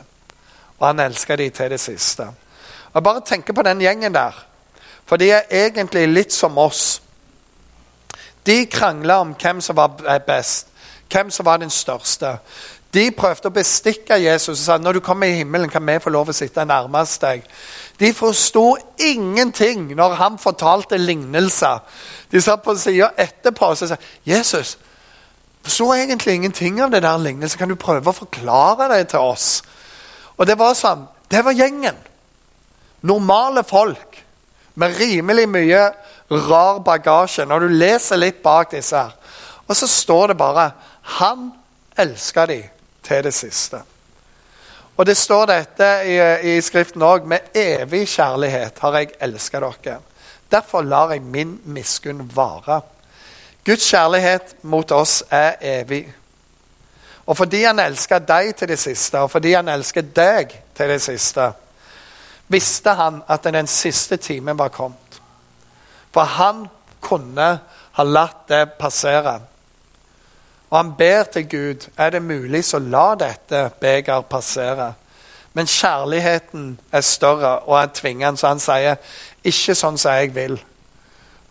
Og 0.81 0.87
han 0.87 0.99
elska 0.99 1.37
de 1.37 1.49
til 1.53 1.69
det 1.69 1.79
siste. 1.79 2.25
Og 2.93 3.03
Bare 3.03 3.21
tenker 3.25 3.53
på 3.53 3.63
den 3.63 3.81
gjengen 3.81 4.13
der. 4.13 4.35
For 5.05 5.21
de 5.21 5.29
er 5.31 5.49
egentlig 5.51 6.07
litt 6.07 6.33
som 6.33 6.57
oss. 6.57 7.01
De 8.45 8.65
krangla 8.65 9.19
om 9.21 9.35
hvem 9.37 9.61
som 9.61 9.77
var 9.77 10.19
best, 10.27 10.67
hvem 11.11 11.29
som 11.31 11.45
var 11.45 11.61
den 11.61 11.69
største. 11.69 12.39
De 12.93 13.05
prøvde 13.15 13.47
å 13.47 13.55
bestikke 13.55 14.17
Jesus 14.19 14.57
og 14.57 14.63
sa 14.65 14.77
når 14.77 14.97
du 14.97 15.01
kommer 15.05 15.29
i 15.29 15.37
himmelen, 15.39 15.69
kan 15.69 15.85
vi 15.87 15.99
få 16.01 16.11
lov 16.11 16.31
å 16.31 16.35
sitte 16.35 16.65
nærmest 16.67 17.21
deg. 17.21 17.45
De 17.99 18.09
forsto 18.13 18.75
ingenting 18.99 19.91
når 19.95 20.15
han 20.19 20.39
fortalte 20.41 20.97
lignelser. 20.97 21.83
De 22.31 22.41
satt 22.41 22.63
på 22.65 22.75
sida 22.75 23.11
etterpå 23.17 23.69
og 23.71 23.77
sa 23.77 23.95
Jesus, 24.27 24.77
forsto 25.63 25.91
egentlig 25.93 26.35
ingenting 26.35 26.81
av 26.81 26.91
det 26.91 27.03
der 27.05 27.21
lignelsen. 27.21 27.59
Kan 27.59 27.71
du 27.71 27.79
prøve 27.79 28.11
å 28.11 28.17
forklare 28.23 28.89
det 28.95 29.11
til 29.13 29.23
oss? 29.23 29.61
Og 30.41 30.47
det 30.49 30.57
var 30.57 30.73
sånn, 30.73 31.05
det 31.29 31.43
var 31.45 31.53
gjengen. 31.53 31.97
Normale 33.05 33.61
folk 33.61 34.17
med 34.81 34.97
rimelig 34.97 35.45
mye 35.49 35.83
rar 36.47 36.79
bagasje. 36.81 37.45
Når 37.45 37.67
du 37.67 37.75
leser 37.77 38.17
litt 38.17 38.41
bak 38.41 38.71
disse 38.73 38.97
her. 38.97 39.13
Og 39.69 39.77
så 39.77 39.87
står 39.87 40.31
det 40.31 40.37
bare 40.41 40.71
Han 41.21 41.51
elska 41.95 42.45
de 42.49 42.63
til 43.05 43.23
det 43.23 43.33
siste. 43.37 43.83
Og 44.97 45.05
det 45.05 45.15
står 45.17 45.45
dette 45.49 45.89
i, 46.09 46.17
i 46.51 46.61
Skriften 46.61 47.05
òg. 47.05 47.27
Med 47.29 47.53
evig 47.57 48.07
kjærlighet 48.15 48.81
har 48.81 48.97
jeg 48.97 49.13
elska 49.21 49.61
dere. 49.61 49.99
Derfor 50.51 50.81
lar 50.81 51.13
jeg 51.13 51.21
min 51.21 51.59
miskunn 51.65 52.25
vare. 52.35 52.81
Guds 53.65 53.85
kjærlighet 53.85 54.55
mot 54.65 54.91
oss 54.91 55.21
er 55.29 55.61
evig. 55.61 56.07
Og 57.31 57.37
fordi 57.37 57.61
han 57.63 57.79
elsket 57.79 58.25
deg 58.27 58.49
til 58.59 58.67
det 58.73 58.79
siste, 58.81 59.19
og 59.23 59.31
fordi 59.31 59.53
han 59.55 59.71
elsker 59.71 60.03
deg 60.03 60.51
til 60.75 60.89
det 60.91 60.99
siste, 60.99 61.45
visste 62.51 62.95
han 62.99 63.21
at 63.31 63.47
den 63.47 63.69
siste 63.71 64.17
timen 64.19 64.59
var 64.59 64.73
kommet. 64.75 65.21
For 66.11 66.27
han 66.27 66.65
kunne 66.99 67.47
ha 67.95 68.03
latt 68.03 68.43
det 68.51 68.73
passere. 68.79 69.37
Og 70.69 70.77
han 70.77 70.91
ber 70.99 71.23
til 71.31 71.47
Gud 71.47 71.87
er 71.95 72.09
det 72.09 72.21
mulig, 72.23 72.65
så 72.67 72.83
la 72.83 73.13
dette 73.15 73.63
beger 73.79 74.27
passere. 74.27 74.91
Men 75.53 75.71
kjærligheten 75.71 76.79
er 76.91 77.01
større, 77.01 77.59
og 77.59 77.79
han 77.79 77.95
tvinger 77.95 78.25
han, 78.25 78.37
så 78.37 78.51
han 78.51 78.59
sier 78.59 78.99
ikke 79.43 79.75
sånn 79.75 79.97
som 79.99 80.19
jeg 80.19 80.35
vil. 80.35 80.59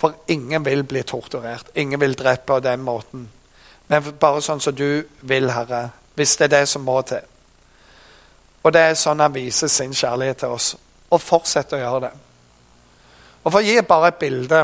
For 0.00 0.28
ingen 0.28 0.64
vil 0.64 0.84
bli 0.84 1.02
torturert. 1.08 1.72
Ingen 1.74 2.00
vil 2.00 2.16
drepe 2.16 2.52
på 2.52 2.60
den 2.64 2.84
måten. 2.84 3.30
Men 3.90 4.12
bare 4.22 4.42
sånn 4.44 4.62
som 4.62 4.74
du 4.76 5.02
vil, 5.26 5.50
Herre. 5.50 5.88
Hvis 6.14 6.36
det 6.38 6.46
er 6.46 6.60
det 6.60 6.66
som 6.70 6.84
må 6.86 7.00
til. 7.06 7.24
Og 8.62 8.72
det 8.74 8.82
er 8.84 8.98
sånn 8.98 9.22
han 9.22 9.34
viser 9.34 9.70
sin 9.72 9.94
kjærlighet 9.96 10.42
til 10.44 10.54
oss. 10.54 10.74
Og 11.10 11.22
fortsetter 11.22 11.78
å 11.78 11.82
gjøre 11.82 12.02
det. 12.06 12.12
Og 13.42 13.48
For 13.48 13.58
å 13.58 13.64
gi 13.64 13.80
bare 13.88 14.10
et 14.12 14.18
bilde 14.20 14.58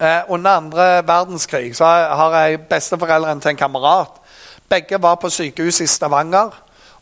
eh, 0.00 0.22
Under 0.32 0.56
andre 0.56 0.86
verdenskrig 1.06 1.74
så 1.76 1.84
har 1.86 2.36
jeg 2.40 2.62
besteforeldrene 2.70 3.44
til 3.44 3.52
en 3.52 3.60
kamerat. 3.60 4.22
Begge 4.68 4.98
var 5.02 5.20
på 5.20 5.30
sykehus 5.30 5.82
i 5.84 5.86
Stavanger, 5.86 6.50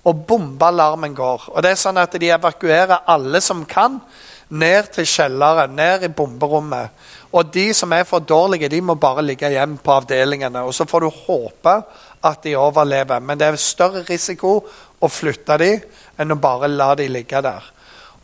og 0.05 0.27
bombealarmen 0.29 1.15
går. 1.17 1.47
Og 1.55 1.63
det 1.65 1.71
er 1.71 1.81
sånn 1.81 2.03
at 2.03 2.13
De 2.21 2.29
evakuerer 2.35 3.07
alle 3.09 3.41
som 3.41 3.63
kan, 3.65 4.03
ned 4.49 4.91
til 4.95 5.07
kjelleren, 5.09 5.77
ned 5.77 6.07
i 6.07 6.13
bomberommet. 6.13 6.91
Og 7.35 7.51
de 7.55 7.73
som 7.75 7.93
er 7.93 8.05
for 8.07 8.23
dårlige, 8.23 8.69
de 8.71 8.81
må 8.81 8.95
bare 8.95 9.25
ligge 9.25 9.51
hjem 9.51 9.77
på 9.83 9.93
avdelingene. 9.97 10.63
Og 10.63 10.75
så 10.75 10.87
får 10.87 11.01
du 11.01 11.11
håpe 11.27 11.77
at 12.25 12.43
de 12.45 12.57
overlever. 12.57 13.21
Men 13.21 13.39
det 13.39 13.49
er 13.49 13.61
større 13.61 14.05
risiko 14.09 14.61
å 15.01 15.11
flytte 15.11 15.59
de 15.59 15.71
enn 16.19 16.35
å 16.35 16.41
bare 16.41 16.71
la 16.71 16.93
de 16.95 17.09
ligge 17.11 17.43
der. 17.43 17.71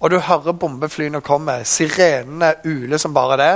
Og 0.00 0.10
du 0.10 0.18
hører 0.22 0.56
bombeflyene 0.56 1.20
komme. 1.20 1.60
Sirenene 1.64 2.54
uler 2.64 3.00
som 3.02 3.14
bare 3.14 3.40
det. 3.40 3.54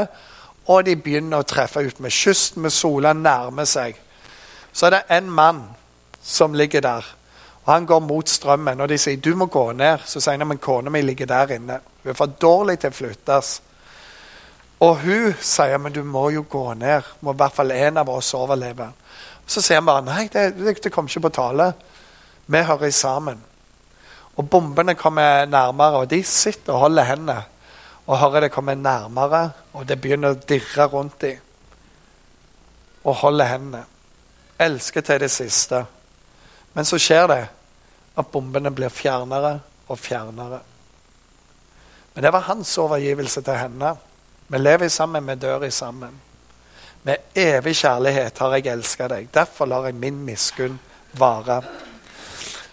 Og 0.69 0.85
de 0.85 0.97
begynner 0.97 1.41
å 1.41 1.49
treffe 1.49 1.85
ut 1.85 2.01
med 2.01 2.13
kysten, 2.13 2.65
med 2.65 2.73
sola 2.73 3.13
nærmer 3.17 3.69
seg. 3.69 3.97
Så 4.73 4.89
er 4.89 4.97
det 4.97 5.03
en 5.17 5.31
mann 5.31 5.63
som 6.25 6.55
ligger 6.57 6.83
der. 6.85 7.07
Han 7.67 7.87
går 7.87 8.01
mot 8.01 8.29
strømmen, 8.29 8.81
og 8.81 8.89
de 8.89 8.99
sier 9.01 9.21
du 9.21 9.33
må 9.37 9.47
gå 9.49 9.71
ned. 9.73 10.03
Så 10.05 10.21
sier 10.21 10.37
han 10.37 10.49
men 10.49 10.61
kona 10.61 10.93
mi 10.93 11.01
ligger 11.03 11.31
der 11.31 11.55
inne. 11.57 11.79
Hun 12.03 12.11
er 12.13 12.19
for 12.19 12.35
dårlig 12.41 12.79
til 12.83 12.93
å 12.93 12.99
flyttes. 12.99 13.55
Og 14.85 15.01
hun 15.01 15.33
sier 15.41 15.81
men 15.81 15.95
du 15.95 16.03
må 16.05 16.29
jo 16.35 16.45
gå 16.51 16.67
ned. 16.77 17.09
Må 17.25 17.33
i 17.33 17.41
hvert 17.41 17.57
fall 17.57 17.73
en 17.73 18.03
av 18.03 18.11
oss 18.13 18.35
overleve. 18.37 18.91
Så 19.47 19.63
sier 19.65 19.81
han 19.81 19.89
bare 19.89 20.05
nei, 20.05 20.29
det, 20.33 20.51
det 20.61 20.93
kommer 20.93 21.09
ikke 21.09 21.29
på 21.29 21.35
tale. 21.41 21.73
Vi 22.47 22.63
hører 22.69 22.93
sammen. 22.93 23.41
Og 24.37 24.49
bombene 24.51 24.97
kommer 24.99 25.47
nærmere, 25.47 26.03
og 26.03 26.11
de 26.11 26.21
sitter 26.27 26.75
og 26.75 26.89
holder 26.89 27.09
hendene. 27.09 27.41
Og 28.07 28.19
hører 28.21 28.45
det 28.45 28.53
kommer 28.53 28.75
nærmere, 28.77 29.51
og 29.73 29.89
det 29.89 30.01
begynner 30.01 30.35
å 30.35 30.41
dirre 30.49 30.89
rundt 30.93 31.21
dem. 31.23 31.41
Og 33.05 33.15
holder 33.23 33.53
hendene. 33.55 33.85
Elsker 34.61 35.05
til 35.05 35.23
det 35.25 35.31
siste. 35.33 35.85
Men 36.75 36.87
så 36.87 36.99
skjer 36.99 37.29
det 37.31 37.43
at 38.15 38.31
bombene 38.31 38.71
blir 38.75 38.93
fjernere 38.93 39.57
og 39.89 39.99
fjernere. 39.99 40.61
Men 42.15 42.27
det 42.27 42.33
var 42.35 42.47
hans 42.49 42.77
overgivelse 42.79 43.43
til 43.43 43.59
henne. 43.59 43.95
Vi 44.47 44.59
lever 44.59 44.89
sammen, 44.89 45.27
vi 45.27 45.35
dør 45.35 45.69
sammen. 45.71 46.21
Med 47.03 47.35
evig 47.35 47.75
kjærlighet 47.77 48.39
har 48.39 48.55
jeg 48.57 48.71
elska 48.73 49.09
deg. 49.11 49.29
Derfor 49.35 49.69
lar 49.69 49.89
jeg 49.89 49.99
min 49.99 50.23
miskunn 50.25 50.79
vare. 51.19 51.61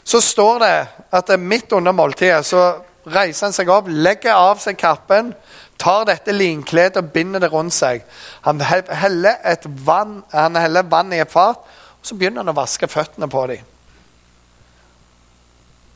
Så 0.04 0.22
står 0.22 0.60
det 0.60 0.76
at 1.12 1.34
midt 1.40 1.74
under 1.74 1.92
måltidet 1.92 2.46
så 2.46 2.62
reiser 3.06 3.48
han 3.48 3.56
seg 3.56 3.70
opp, 3.74 3.90
legger 3.90 4.38
av 4.38 4.62
seg 4.62 4.78
kappen, 4.78 5.34
tar 5.82 6.06
dette 6.10 6.34
linkledet 6.36 7.02
og 7.02 7.10
binder 7.14 7.42
det 7.42 7.50
rundt 7.52 7.74
seg. 7.74 8.06
Han 8.46 8.62
heller, 8.62 9.68
vann, 9.86 10.22
han 10.32 10.56
heller 10.56 10.86
vann 10.90 11.14
i 11.14 11.22
et 11.24 11.32
fat, 11.32 11.58
og 12.02 12.06
så 12.06 12.18
begynner 12.18 12.46
han 12.46 12.54
å 12.54 12.58
vaske 12.62 12.90
føttene 12.90 13.30
på 13.32 13.46
dem. 13.52 13.71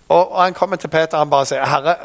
Og, 0.10 0.32
og, 0.32 0.44
han 0.44 0.54
kommer 0.54 0.78
til 0.78 0.88
Peter 0.88 1.18
og 1.18 1.30
bare 1.30 1.46
sier, 1.50 1.66
'Herre, 1.66 1.96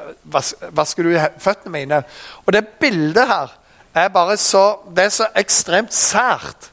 vasker 0.72 1.02
du 1.02 1.18
føttene 1.38 1.72
mine?' 1.72 2.02
Og 2.46 2.52
det 2.52 2.68
bildet 2.80 3.26
her 3.28 3.52
er 3.94 4.08
bare 4.08 4.36
så, 4.36 4.76
det 4.96 5.04
er 5.04 5.08
så 5.08 5.26
ekstremt 5.36 5.94
sært. 5.94 6.70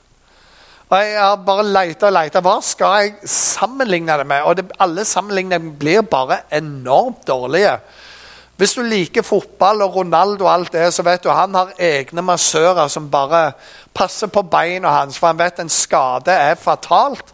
Og 0.90 0.98
Jeg 0.98 1.20
har 1.20 1.36
bare 1.36 1.64
leita 1.64 2.08
og 2.08 2.14
leita. 2.14 2.40
Hva 2.40 2.62
skal 2.64 2.94
jeg 3.02 3.16
sammenligne 3.28 4.18
det 4.18 4.28
med? 4.28 4.42
Og 4.42 4.58
det, 4.58 4.72
Alle 4.80 5.06
sammenligninger 5.06 5.72
blir 5.80 6.02
bare 6.02 6.38
enormt 6.52 7.28
dårlige. 7.28 7.80
Hvis 8.58 8.74
du 8.74 8.82
liker 8.82 9.22
fotball 9.22 9.82
og 9.82 9.96
Ronaldo 9.96 10.46
og 10.46 10.54
alt 10.54 10.74
det, 10.74 10.94
så 10.94 11.04
vet 11.04 11.24
du 11.24 11.30
han 11.30 11.54
har 11.54 11.76
egne 11.78 12.22
massører 12.22 12.88
som 12.88 13.12
bare 13.12 13.52
passer 13.94 14.28
på 14.28 14.42
beina 14.42 14.90
hans, 14.90 15.18
for 15.18 15.28
han 15.28 15.38
vet 15.38 15.60
en 15.60 15.70
skade 15.70 16.32
er 16.32 16.56
fatalt. 16.56 17.34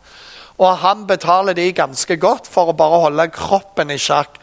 Og 0.62 0.77
han 0.83 1.07
betaler 1.10 1.57
de 1.57 1.72
ganske 1.74 2.17
godt 2.22 2.48
for 2.51 2.69
å 2.69 2.77
bare 2.77 3.01
holde 3.07 3.31
kroppen 3.33 3.93
i 3.93 3.98
sjakk. 4.01 4.38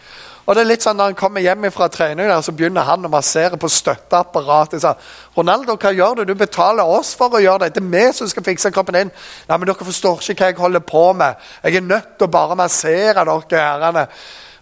Og 0.51 0.57
det 0.57 0.65
er 0.65 0.71
litt 0.73 0.83
sånn 0.83 0.97
Når 0.99 1.13
han 1.13 1.19
kommer 1.19 1.45
hjem 1.45 1.69
fra 1.71 1.87
trening, 1.93 2.27
der, 2.27 2.41
så 2.43 2.51
begynner 2.57 2.83
han 2.83 3.07
å 3.07 3.13
massere 3.13 3.59
på 3.61 3.69
støtteapparatet. 3.71 4.83
Så, 4.83 4.95
'Ronaldo, 5.37 5.77
hva 5.79 5.93
gjør 5.95 6.17
du? 6.17 6.25
Du 6.25 6.35
betaler 6.35 6.83
oss 6.83 7.15
for 7.15 7.31
å 7.31 7.43
gjøre 7.43 7.69
det. 7.69 7.75
Det 7.75 7.85
er 7.85 7.93
vi 7.93 8.13
som 8.13 8.29
skal 8.29 8.45
fikse 8.45 8.73
kroppen 8.75 8.95
din.' 8.95 9.13
'Nei, 9.49 9.57
men 9.59 9.67
dere 9.69 9.87
forstår 9.87 10.19
ikke 10.19 10.43
hva 10.43 10.51
jeg 10.51 10.59
holder 10.59 10.81
på 10.81 11.13
med. 11.13 11.35
Jeg 11.63 11.77
er 11.77 11.87
nødt 11.87 12.19
til 12.19 12.27
å 12.27 12.31
bare 12.31 12.57
massere 12.57 13.25
dere 13.25 13.63
herrene.' 13.63 14.09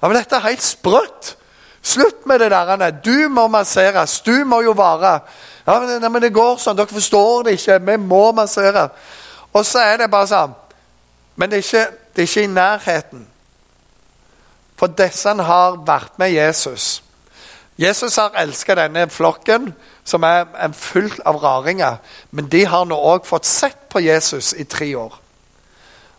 Ja, 0.02 0.08
men 0.08 0.16
dette 0.16 0.36
er 0.36 0.48
helt 0.50 0.62
sprøtt. 0.62 1.36
Slutt 1.82 2.26
med 2.26 2.40
det 2.40 2.50
der. 2.50 2.90
Du 2.90 3.28
må 3.28 3.48
masseres. 3.48 4.20
Du 4.20 4.44
må 4.44 4.60
jo 4.60 4.72
være 4.72 5.20
ja, 5.66 5.78
men, 5.80 6.12
men 6.12 6.22
det 6.22 6.32
går 6.32 6.56
sånn. 6.58 6.76
Dere 6.76 6.86
forstår 6.86 7.44
det 7.44 7.58
ikke. 7.58 7.78
Vi 7.80 7.96
må 7.96 8.32
massere. 8.32 8.88
Og 9.52 9.66
så 9.66 9.78
er 9.78 9.96
det 9.96 10.10
bare 10.10 10.26
sånn 10.26 10.54
Men 11.38 11.50
det 11.50 11.58
er 11.58 11.66
ikke, 11.66 11.98
det 12.16 12.22
er 12.22 12.26
ikke 12.26 12.42
i 12.42 12.54
nærheten. 12.54 13.26
For 14.78 14.90
disse 14.98 15.34
har 15.42 15.78
vært 15.86 16.18
med 16.18 16.34
Jesus. 16.34 17.02
Jesus 17.78 18.16
har 18.18 18.34
elsket 18.38 18.78
denne 18.80 19.04
flokken, 19.10 19.70
som 20.04 20.24
er 20.26 20.72
fullt 20.74 21.20
av 21.26 21.38
raringer. 21.42 22.00
Men 22.30 22.50
de 22.50 22.64
har 22.66 22.88
nå 22.90 22.98
òg 22.98 23.26
fått 23.26 23.46
sett 23.46 23.86
på 23.90 24.02
Jesus 24.02 24.50
i 24.58 24.66
tre 24.66 24.90
år. 24.98 25.14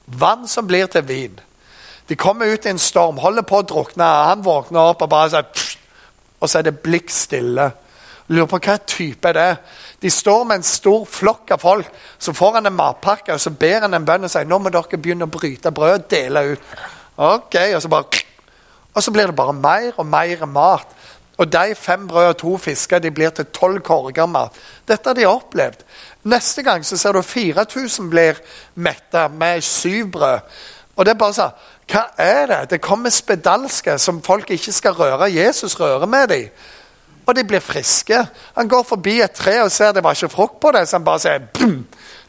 Vann 0.05 0.47
som 0.47 0.67
blir 0.67 0.87
til 0.87 1.03
vin. 1.07 1.35
De 2.09 2.15
kommer 2.15 2.47
ut 2.53 2.65
i 2.65 2.71
en 2.71 2.79
storm, 2.79 3.19
holder 3.19 3.43
på 3.43 3.59
å 3.59 3.67
drukne. 3.67 4.07
Han 4.31 4.45
våkner 4.45 4.93
opp 4.93 5.03
og 5.03 5.11
bare 5.11 5.29
sier 5.29 5.75
Og 6.39 6.49
så 6.49 6.59
er 6.59 6.69
det 6.69 6.79
blikk 6.79 7.11
stille. 7.11 7.71
Lurer 8.31 8.47
på 8.47 8.59
hva 8.63 8.77
type 8.87 9.27
er 9.27 9.35
det 9.35 9.57
De 10.01 10.09
står 10.09 10.45
med 10.47 10.61
en 10.61 10.63
stor 10.63 11.05
flokk 11.05 11.51
av 11.51 11.63
folk. 11.63 11.91
Så 12.17 12.33
får 12.33 12.59
han 12.59 12.69
en 12.69 12.77
matpakke 12.77 13.35
og 13.35 13.41
så 13.41 13.51
ber 13.51 13.85
han 13.87 13.93
en 13.93 14.07
bønn 14.07 14.27
og 14.27 14.31
sier 14.31 14.47
nå 14.47 14.59
må 14.59 14.71
dere 14.73 14.99
begynne 15.01 15.27
å 15.27 15.33
bryte 15.33 15.71
brød 15.75 15.95
og 15.97 16.09
dele 16.11 16.45
ut. 16.53 16.73
Ok, 17.19 17.55
Og 17.75 17.81
så 17.81 17.91
bare 17.91 18.25
og 18.93 19.03
så 19.03 19.11
blir 19.11 19.29
det 19.29 19.35
bare 19.35 19.53
mer 19.53 19.93
og 19.97 20.05
mer 20.05 20.45
mat. 20.45 20.87
Og 21.37 21.47
de 21.51 21.75
fem 21.75 22.07
brød 22.07 22.27
og 22.27 22.37
to 22.37 22.57
fisker 22.57 22.99
de 22.99 23.11
blir 23.11 23.29
til 23.29 23.45
tolv 23.45 23.79
korger 23.81 24.25
mat. 24.27 24.55
Dette 24.87 25.09
har 25.09 25.15
de 25.15 25.27
opplevd. 25.27 25.85
Neste 26.23 26.63
gang 26.63 26.83
så 26.85 26.97
ser 26.97 27.15
du 27.15 27.21
4000 27.21 28.09
blir 28.09 28.41
metta 28.75 29.27
med 29.27 29.61
syv 29.63 30.11
brød. 30.11 30.39
Og 30.95 31.05
det 31.05 31.13
er 31.13 31.21
bare 31.21 31.37
sånn 31.37 31.67
Hva 31.89 32.03
er 32.21 32.43
det? 32.45 32.59
Det 32.69 32.81
kommer 32.83 33.09
spedalske 33.09 33.95
som 33.97 34.19
folk 34.21 34.51
ikke 34.51 34.73
skal 34.75 34.93
røre. 34.93 35.31
Jesus 35.31 35.79
rører 35.79 36.05
med 36.05 36.27
dem. 36.29 36.49
Og 37.29 37.35
de 37.37 37.43
blir 37.45 37.61
friske. 37.61 38.17
Han 38.57 38.69
går 38.69 38.85
forbi 38.89 39.19
et 39.21 39.35
tre 39.37 39.59
og 39.61 39.71
ser 39.71 39.93
det 39.93 40.01
var 40.03 40.17
ikke 40.17 40.31
frukt 40.33 40.57
på 40.61 40.71
det, 40.73 40.87
så 40.89 40.97
han 40.97 41.05
bare 41.05 41.21
sier 41.21 41.43
Bum! 41.53 41.83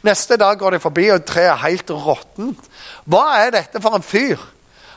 Neste 0.05 0.37
dag 0.41 0.59
går 0.59 0.77
de 0.77 0.81
forbi, 0.81 1.07
og 1.13 1.25
treet 1.29 1.53
er 1.53 1.63
helt 1.65 1.91
råttent. 1.93 2.69
Hva 3.09 3.25
er 3.43 3.55
dette 3.57 3.81
for 3.81 3.97
en 3.97 4.05
fyr? 4.05 4.41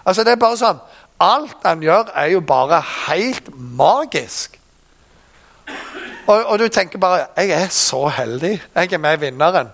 Altså 0.04 0.24
Det 0.24 0.36
er 0.36 0.42
bare 0.42 0.60
sånn 0.60 0.82
Alt 1.24 1.64
han 1.64 1.84
gjør, 1.84 2.10
er 2.20 2.34
jo 2.34 2.42
bare 2.44 2.82
helt 3.08 3.48
magisk. 3.56 4.58
Og, 6.28 6.46
og, 6.46 6.58
du 6.60 6.68
tenker 6.68 7.00
bare 7.00 7.28
'Jeg 7.38 7.50
er 7.52 7.68
så 7.70 8.08
heldig. 8.08 8.62
Jeg 8.76 8.94
er 8.94 8.98
med 8.98 9.20
vinneren'. 9.20 9.72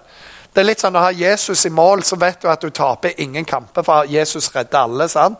Det 0.53 0.61
er 0.61 0.65
litt 0.65 0.81
sånn 0.81 0.93
Når 0.93 0.99
du 0.99 1.03
har 1.05 1.29
Jesus 1.29 1.65
i 1.65 1.69
mål, 1.69 2.03
så 2.03 2.15
vet 2.15 2.41
du 2.41 2.47
at 2.49 2.61
du 2.61 2.69
taper 2.69 3.17
ingen 3.17 3.45
kamper, 3.45 3.81
for 3.81 4.03
Jesus 4.03 4.55
redder 4.55 4.79
alle. 4.79 5.07
sant? 5.07 5.37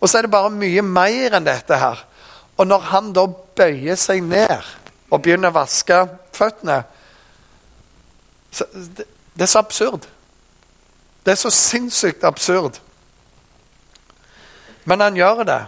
Og 0.00 0.08
så 0.08 0.18
er 0.18 0.22
det 0.22 0.30
bare 0.30 0.50
mye 0.50 0.82
mer 0.82 1.36
enn 1.36 1.44
dette 1.44 1.76
her. 1.76 2.04
Og 2.58 2.66
når 2.66 2.90
han 2.90 3.12
da 3.14 3.26
bøyer 3.28 3.98
seg 3.98 4.22
ned 4.26 4.58
og 5.10 5.22
begynner 5.22 5.52
å 5.52 5.60
vaske 5.60 6.02
føttene 6.36 6.82
så, 8.50 8.64
det, 8.72 9.04
det 9.34 9.44
er 9.44 9.50
så 9.52 9.60
absurd. 9.60 10.06
Det 11.24 11.34
er 11.34 11.38
så 11.38 11.50
sinnssykt 11.52 12.24
absurd. 12.24 12.78
Men 14.88 15.04
han 15.04 15.16
gjør 15.16 15.42
det. 15.44 15.60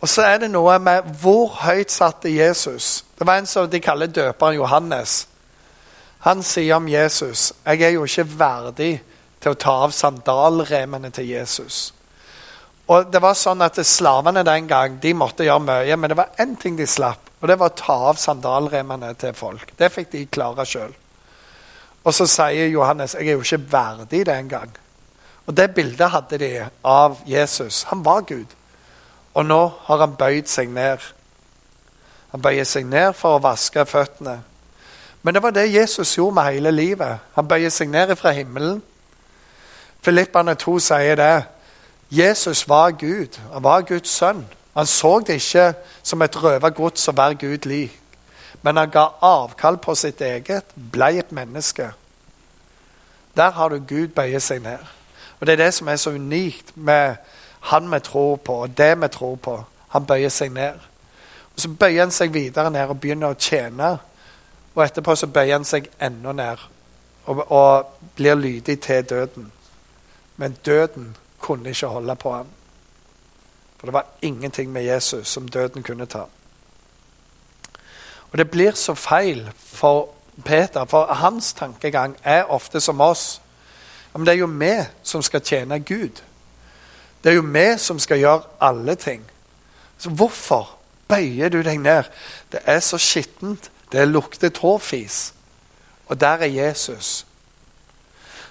Og 0.00 0.08
så 0.08 0.22
er 0.22 0.38
det 0.42 0.50
noe 0.52 0.76
med 0.78 1.08
hvor 1.22 1.56
høyt 1.64 1.90
satte 1.90 2.30
Jesus. 2.30 3.04
Det 3.18 3.26
var 3.26 3.40
en 3.40 3.48
som 3.50 3.70
de 3.70 3.80
kaller 3.80 4.06
døperen 4.06 4.60
Johannes. 4.60 5.24
Han 6.22 6.42
sier 6.42 6.76
om 6.76 6.88
Jesus 6.88 7.52
jeg 7.64 7.82
er 7.82 7.94
jo 7.96 8.04
ikke 8.06 8.26
verdig 8.38 8.92
til 9.40 9.54
å 9.54 9.58
ta 9.58 9.74
av 9.86 9.94
sandalremene 9.94 11.10
til 11.14 11.30
Jesus. 11.30 11.92
Og 12.88 13.10
det 13.12 13.20
var 13.20 13.36
sånn 13.36 13.60
at 13.64 13.76
Slavene 13.84 14.44
den 14.46 14.68
gang 14.68 14.96
de 15.02 15.12
måtte 15.16 15.44
gjøre 15.44 15.64
mye, 15.64 15.96
men 15.96 16.08
det 16.08 16.16
var 16.16 16.38
én 16.40 16.54
ting 16.60 16.76
de 16.78 16.86
slapp, 16.88 17.28
og 17.40 17.50
det 17.50 17.58
var 17.60 17.72
å 17.72 17.76
ta 17.76 17.96
av 18.08 18.20
sandalremmene 18.20 19.12
til 19.20 19.34
folk. 19.36 19.74
Det 19.76 19.90
fikk 19.92 20.10
de 20.14 20.24
klare 20.32 20.64
sjøl. 20.66 20.94
Og 22.08 22.14
så 22.16 22.24
sier 22.30 22.70
Johannes 22.72 23.14
jeg 23.18 23.28
er 23.28 23.36
jo 23.36 23.44
ikke 23.44 23.66
verdig 23.72 24.24
det 24.24 24.34
engang. 24.34 24.72
Og 25.48 25.56
det 25.56 25.70
bildet 25.76 26.12
hadde 26.12 26.38
de 26.40 26.50
av 26.84 27.20
Jesus. 27.28 27.82
Han 27.92 28.04
var 28.04 28.24
Gud. 28.28 28.48
Og 29.34 29.46
nå 29.46 29.60
har 29.84 30.02
han 30.04 30.16
bøyd 30.16 30.48
seg 30.48 30.72
ned. 30.72 31.04
Han 32.32 32.44
bøyer 32.44 32.64
seg 32.68 32.88
ned 32.88 33.14
for 33.16 33.36
å 33.36 33.42
vaske 33.44 33.84
føttene. 33.88 34.38
Men 35.22 35.34
det 35.34 35.42
var 35.42 35.52
det 35.56 35.70
Jesus 35.72 36.14
gjorde 36.16 36.36
med 36.38 36.52
hele 36.52 36.72
livet. 36.72 37.24
Han 37.36 37.48
bøyer 37.48 37.72
seg 37.72 37.88
ned 37.92 38.14
fra 38.16 38.32
himmelen. 38.36 38.82
Filippane 40.04 40.54
2 40.56 40.76
sier 40.84 41.16
det. 41.20 41.36
Jesus 42.10 42.68
var 42.68 42.90
Gud. 42.90 43.38
Han 43.52 43.62
var 43.62 43.80
Guds 43.80 44.08
sønn. 44.10 44.46
Han 44.74 44.86
så 44.86 45.18
det 45.26 45.34
ikke 45.34 45.74
som 46.02 46.22
et 46.22 46.36
røva 46.42 46.68
gods 46.68 47.08
å 47.08 47.16
være 47.16 47.34
Gud 47.34 47.66
lik. 47.66 47.94
Men 48.62 48.76
han 48.76 48.90
ga 48.90 49.08
avkall 49.22 49.78
på 49.78 49.94
sitt 49.94 50.20
eget, 50.20 50.64
ble 50.92 51.18
et 51.18 51.32
menneske. 51.32 51.90
Der 53.36 53.50
har 53.50 53.68
du 53.68 53.78
Gud 53.78 54.08
bøye 54.08 54.40
seg 54.40 54.62
ned. 54.62 54.78
Og 55.40 55.46
Det 55.46 55.52
er 55.52 55.64
det 55.64 55.74
som 55.74 55.88
er 55.88 55.96
så 55.96 56.10
unikt 56.10 56.76
med 56.76 57.16
han 57.60 57.92
vi 57.92 58.00
tror 58.00 58.36
på, 58.36 58.54
og 58.54 58.78
det 58.78 59.00
vi 59.00 59.08
tror 59.08 59.36
på. 59.36 59.64
Han 59.88 60.06
bøyer 60.06 60.28
seg 60.28 60.52
ned. 60.52 60.74
Og 61.54 61.60
Så 61.60 61.68
bøyer 61.68 62.00
han 62.00 62.10
seg 62.10 62.32
videre 62.32 62.70
ned 62.70 62.88
og 62.88 63.00
begynner 63.00 63.34
å 63.34 63.38
tjene. 63.38 63.98
Og 64.74 64.84
etterpå 64.84 65.14
så 65.14 65.26
bøyer 65.26 65.52
han 65.52 65.64
seg 65.64 65.88
enda 66.00 66.32
ned 66.32 66.58
og, 67.26 67.50
og 67.52 67.86
blir 68.16 68.34
lydig 68.34 68.80
til 68.80 69.04
døden. 69.04 69.52
Men 70.36 70.56
døden 70.66 71.16
kunne 71.48 71.72
ikke 71.72 71.90
holde 71.96 72.16
på 72.16 72.32
ham. 72.34 72.46
For 73.78 73.86
det 73.86 73.94
var 73.94 74.06
ingenting 74.22 74.72
med 74.72 74.84
Jesus 74.84 75.28
som 75.28 75.48
døden 75.48 75.82
kunne 75.82 76.06
ta. 76.06 76.26
Og 78.30 78.38
det 78.38 78.50
blir 78.50 78.76
så 78.76 78.94
feil 78.94 79.50
for 79.56 80.08
Peter, 80.44 80.84
for 80.84 81.14
hans 81.14 81.52
tankegang 81.52 82.16
er 82.22 82.44
ofte 82.44 82.80
som 82.80 83.00
oss. 83.00 83.40
Men 84.12 84.26
det 84.26 84.32
er 84.32 84.38
jo 84.38 84.50
vi 84.50 84.74
som 85.02 85.22
skal 85.22 85.40
tjene 85.40 85.80
Gud. 85.80 86.22
Det 87.24 87.30
er 87.30 87.34
jo 87.34 87.46
vi 87.46 87.78
som 87.78 87.98
skal 87.98 88.18
gjøre 88.18 88.42
alle 88.60 88.94
ting. 88.94 89.24
Så 89.98 90.10
hvorfor 90.10 90.76
bøyer 91.08 91.48
du 91.48 91.62
deg 91.62 91.78
ned? 91.78 92.04
Det 92.52 92.60
er 92.64 92.80
så 92.80 92.98
skittent. 92.98 93.70
Det 93.92 94.08
lukter 94.08 94.48
tåfis. 94.48 95.34
Og 96.06 96.20
der 96.20 96.44
er 96.44 96.46
Jesus. 96.46 97.26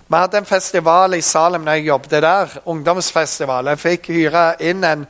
Vi 0.07 0.15
hadde 0.15 0.37
en 0.37 0.45
festival 0.45 1.13
i 1.17 1.21
Salem 1.21 1.65
når 1.67 1.71
jeg 1.71 1.87
jobbet 1.87 2.11
der. 2.11 2.53
Ungdomsfestival. 2.65 3.67
Jeg 3.67 3.79
fikk 3.81 4.05
hyre 4.15 4.43
inn 4.63 4.85
en 4.87 5.03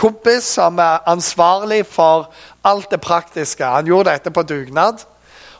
kompis 0.00 0.46
som 0.56 0.78
er 0.80 1.04
ansvarlig 1.10 1.82
for 1.86 2.30
alt 2.64 2.88
det 2.90 3.00
praktiske. 3.04 3.64
Han 3.64 3.86
gjorde 3.86 4.14
dette 4.14 4.32
på 4.32 4.42
dugnad. 4.48 5.04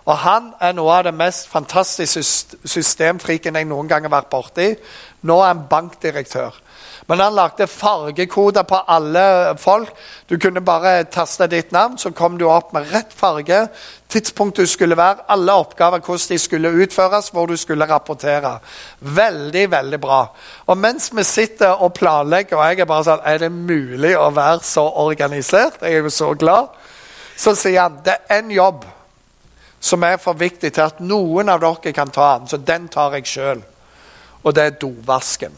Og 0.09 0.17
han 0.17 0.55
er 0.61 0.73
noe 0.73 0.95
av 0.95 1.05
det 1.05 1.13
mest 1.13 1.51
fantastiske 1.53 2.23
systemfriken 2.65 3.61
jeg 3.61 3.69
noen 3.69 3.91
gang 3.91 4.09
har 4.09 4.15
vært 4.15 4.33
borti. 4.33 4.71
Nå 5.21 5.37
er 5.37 5.51
han 5.51 5.67
bankdirektør. 5.69 6.57
Men 7.09 7.21
han 7.21 7.35
lagde 7.35 7.67
fargekoder 7.67 8.63
på 8.69 8.77
alle 8.77 9.55
folk. 9.57 9.89
Du 10.29 10.37
kunne 10.39 10.61
bare 10.61 11.07
taste 11.09 11.47
ditt 11.49 11.71
navn, 11.73 11.97
så 11.99 12.11
kom 12.13 12.35
du 12.39 12.45
opp 12.45 12.75
med 12.77 12.91
rett 12.93 13.15
farge, 13.17 13.63
tidspunkt 14.13 14.57
du 14.61 14.67
skulle 14.69 14.97
være, 14.97 15.25
alle 15.33 15.55
oppgaver, 15.57 16.03
hvordan 16.05 16.35
de 16.35 16.39
skulle 16.39 16.73
utføres, 16.85 17.31
hvor 17.33 17.47
du 17.49 17.57
skulle 17.57 17.89
rapportere. 17.89 18.59
Veldig, 19.01 19.71
veldig 19.71 20.01
bra. 20.01 20.19
Og 20.67 20.77
mens 20.79 21.09
vi 21.17 21.25
sitter 21.25 21.81
og 21.81 21.95
planlegger, 21.97 22.57
og 22.57 22.69
jeg 22.69 22.81
er 22.85 22.91
bare 22.91 23.07
sånn 23.07 23.25
Er 23.25 23.41
det 23.41 23.51
mulig 23.53 24.13
å 24.19 24.29
være 24.31 24.61
så 24.63 24.85
organisert? 24.85 25.81
Jeg 25.81 25.95
er 25.95 26.05
jo 26.05 26.13
så 26.13 26.35
glad. 26.35 26.69
Så 27.37 27.55
sier 27.57 27.87
han 27.87 28.03
det 28.05 28.19
er 28.29 28.43
en 28.43 28.51
jobb 28.51 28.85
som 29.81 30.05
er 30.05 30.21
for 30.21 30.37
viktig 30.37 30.73
til 30.75 30.85
at 30.85 31.01
noen 31.01 31.49
av 31.49 31.65
dere 31.65 31.95
kan 31.97 32.13
ta 32.13 32.35
den, 32.37 32.53
så 32.53 32.61
den 32.61 32.89
tar 32.93 33.17
jeg 33.17 33.33
sjøl. 33.33 33.65
Og 34.43 34.55
det 34.55 34.65
er 34.65 34.77
dovasken. 34.77 35.57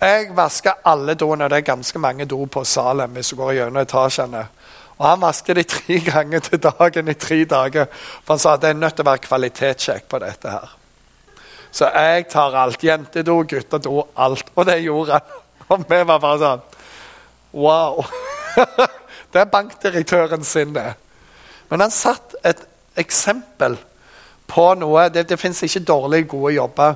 Jeg 0.00 0.30
vasker 0.32 0.80
alle 0.88 1.14
doene, 1.14 1.48
det 1.52 1.58
er 1.60 1.66
ganske 1.66 1.98
mange 2.00 2.24
do 2.24 2.46
på 2.48 2.64
Salem 2.64 3.18
hvis 3.18 3.32
du 3.32 3.36
går 3.36 3.52
gjennom 3.58 3.82
etasjene. 3.82 4.46
Og 4.96 5.06
Han 5.06 5.20
vasker 5.20 5.54
de 5.54 5.64
tre 5.64 5.98
ganger 6.12 6.40
til 6.44 6.62
dagen 6.64 7.08
i 7.08 7.14
tre 7.14 7.44
dager. 7.44 7.86
For 8.24 8.34
han 8.34 8.38
sa 8.38 8.54
at 8.54 8.62
det 8.64 8.70
er 8.70 8.80
nødt 8.80 8.96
til 8.96 9.04
å 9.04 9.10
være 9.10 9.24
kvalitetssjekk 9.26 10.08
på 10.08 10.20
dette. 10.24 10.50
her. 10.50 10.72
Så 11.72 11.88
jeg 11.94 12.26
tar 12.28 12.56
alt. 12.56 12.84
Jentedo, 12.84 13.42
guttedo, 13.48 14.06
alt. 14.16 14.50
Og 14.54 14.66
det 14.66 14.80
gjorde 14.84 15.20
han. 15.20 15.38
Og 15.70 15.84
vi 15.88 16.02
var 16.02 16.18
bare 16.18 16.38
sånn 16.38 16.66
Wow. 17.52 18.04
det 19.32 19.40
er 19.40 19.48
bankdirektøren 19.50 20.44
sin, 20.44 20.74
det. 20.74 20.92
Men 21.68 21.84
han 21.84 21.90
satt 21.90 22.34
et 22.46 22.60
eksempel 22.98 23.76
på 24.50 24.66
noe 24.78 25.08
Det, 25.10 25.28
det 25.30 25.38
fins 25.38 25.62
ikke 25.62 25.82
dårlige, 25.86 26.28
gode 26.30 26.54
jobber. 26.54 26.94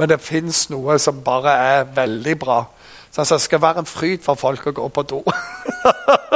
Men 0.00 0.08
det 0.08 0.16
fins 0.24 0.62
noe 0.72 0.94
som 0.98 1.18
bare 1.20 1.52
er 1.52 1.82
veldig 1.84 2.38
bra. 2.40 2.62
Så 3.12 3.24
det 3.28 3.40
skal 3.44 3.60
være 3.60 3.82
en 3.82 3.88
fryd 3.88 4.22
for 4.24 4.38
folk 4.40 4.70
å 4.70 4.72
gå 4.72 4.86
på 4.88 5.02
do. 5.10 5.18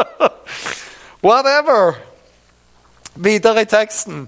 Whatever. 1.24 1.94
Videre 3.14 3.64
i 3.64 3.70
teksten. 3.70 4.26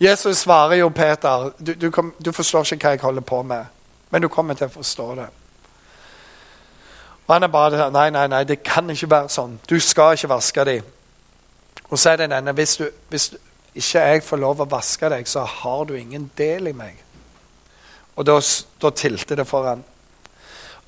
Jesus 0.00 0.46
svarer 0.46 0.80
jo 0.80 0.88
Peter 0.88 1.50
du, 1.58 1.74
du, 1.74 1.90
kom, 1.90 2.14
du, 2.24 2.32
forstår 2.32 2.72
ikke 2.72 2.88
hva 2.88 2.94
jeg 2.96 3.04
holder 3.04 3.28
på 3.28 3.42
med, 3.42 3.68
men 4.10 4.24
du 4.24 4.30
kommer 4.32 4.56
til 4.56 4.70
å 4.70 4.76
forstå 4.78 5.10
det. 5.20 5.28
Og 7.26 7.36
han 7.36 7.44
er 7.44 7.52
bare 7.52 7.84
sånn 7.84 7.94
Nei, 8.00 8.08
nei, 8.16 8.26
nei, 8.32 8.42
det 8.48 8.62
kan 8.64 8.88
ikke 8.90 9.12
være 9.12 9.28
sånn. 9.36 9.60
Du 9.68 9.76
skal 9.76 10.16
ikke 10.16 10.32
vaske 10.32 10.68
dem. 10.72 10.90
Og 11.90 12.00
så 12.00 12.14
er 12.14 12.24
det 12.24 12.32
denne 12.32 12.56
hvis, 12.56 12.78
du, 12.80 12.88
hvis 13.12 13.34
ikke 13.76 14.08
jeg 14.08 14.24
får 14.24 14.40
lov 14.40 14.64
å 14.64 14.72
vaske 14.72 15.12
deg, 15.12 15.28
så 15.28 15.44
har 15.60 15.84
du 15.84 15.98
ingen 16.00 16.30
del 16.38 16.72
i 16.72 16.78
meg. 16.80 16.96
Og 18.16 18.26
da, 18.26 18.36
da 18.82 18.90
tilte 18.90 19.36
det 19.36 19.46
for 19.48 19.68
han. 19.70 19.84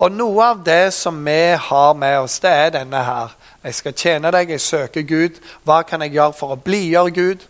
Og 0.03 0.11
noe 0.13 0.47
av 0.51 0.63
det 0.67 0.93
som 0.95 1.21
vi 1.25 1.55
har 1.69 1.95
med 1.95 2.19
oss, 2.25 2.41
det 2.43 2.51
er 2.51 2.73
denne 2.75 3.03
her. 3.07 3.35
Jeg 3.63 3.75
skal 3.79 3.95
tjene 3.95 4.33
deg, 4.35 4.51
jeg 4.51 4.61
søker 4.61 5.07
Gud. 5.07 5.39
Hva 5.65 5.83
kan 5.87 6.03
jeg 6.03 6.17
gjøre 6.17 6.35
for 6.37 6.55
å 6.55 6.61
blidgjøre 6.61 7.15
Gud? 7.15 7.45